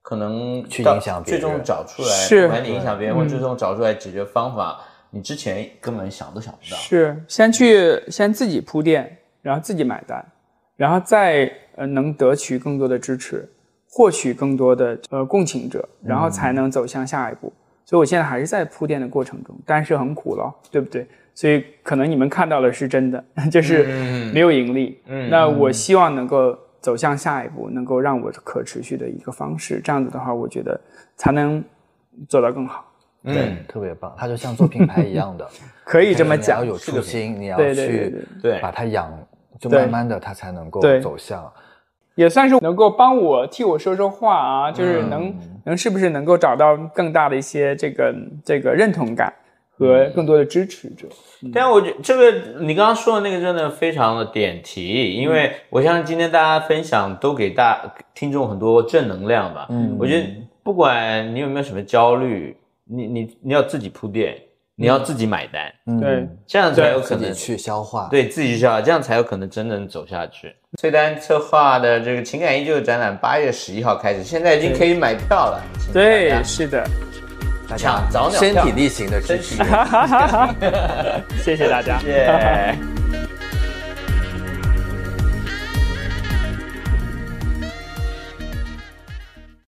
[0.00, 4.80] 可能去影响别人，最终找出来，是管你影响别人，或最终找出来解决方法，
[5.10, 6.76] 你之前根本想都想不到。
[6.76, 10.24] 是先去先自己铺垫，然后自己买单，
[10.76, 13.50] 然后再呃能得取更多的支持，
[13.90, 17.52] 获取更多的呃共情者，然后才能走向下一步。
[17.84, 21.04] 所以，我现在还是在铺垫的过程中，但是很苦了，对不对？
[21.34, 23.84] 所以，可能你们看到的是真的， 就是
[24.32, 25.02] 没有盈利。
[25.06, 29.80] 嗯，那我希望能够走向下一步，能够让我可持续的一个方式。
[29.80, 30.78] 这样子的话，我觉得
[31.16, 31.62] 才能
[32.28, 32.84] 做到更好。
[33.24, 34.12] 对，特别棒。
[34.18, 35.48] 它就像做品牌一样的，
[35.84, 36.62] 可以这么讲。
[36.62, 39.16] 你要有初心，你要去对把它养，
[39.60, 41.50] 就慢慢的它才能够走向。
[42.14, 48.14] 也算是能够帮我替我说说话啊，就是能能是不是能够找到更大的一些这个
[48.44, 49.32] 这个认同感
[49.76, 51.06] 和更多的支持者。
[51.52, 59.66] 但我觉这个你刚刚说的那个真的非常的点题，因为我相信今天大家分享都给大听众很多正能量吧。
[59.70, 60.26] 嗯，我觉得
[60.62, 64.36] 不管你有没有什么焦虑，你你你要自己铺垫。
[64.74, 70.52] 你要自己买单，对，这样才有可能去消化，对自己去消化，这样才有可能真正走下去。
[70.78, 75.62] 崔丹策划的这个情感依旧展览，八月十一号开始，现在已经可以买票了。
[75.92, 76.82] 对，是的，
[77.76, 79.56] 抢早鸟身体力行的支持，
[81.42, 82.00] 谢谢大家。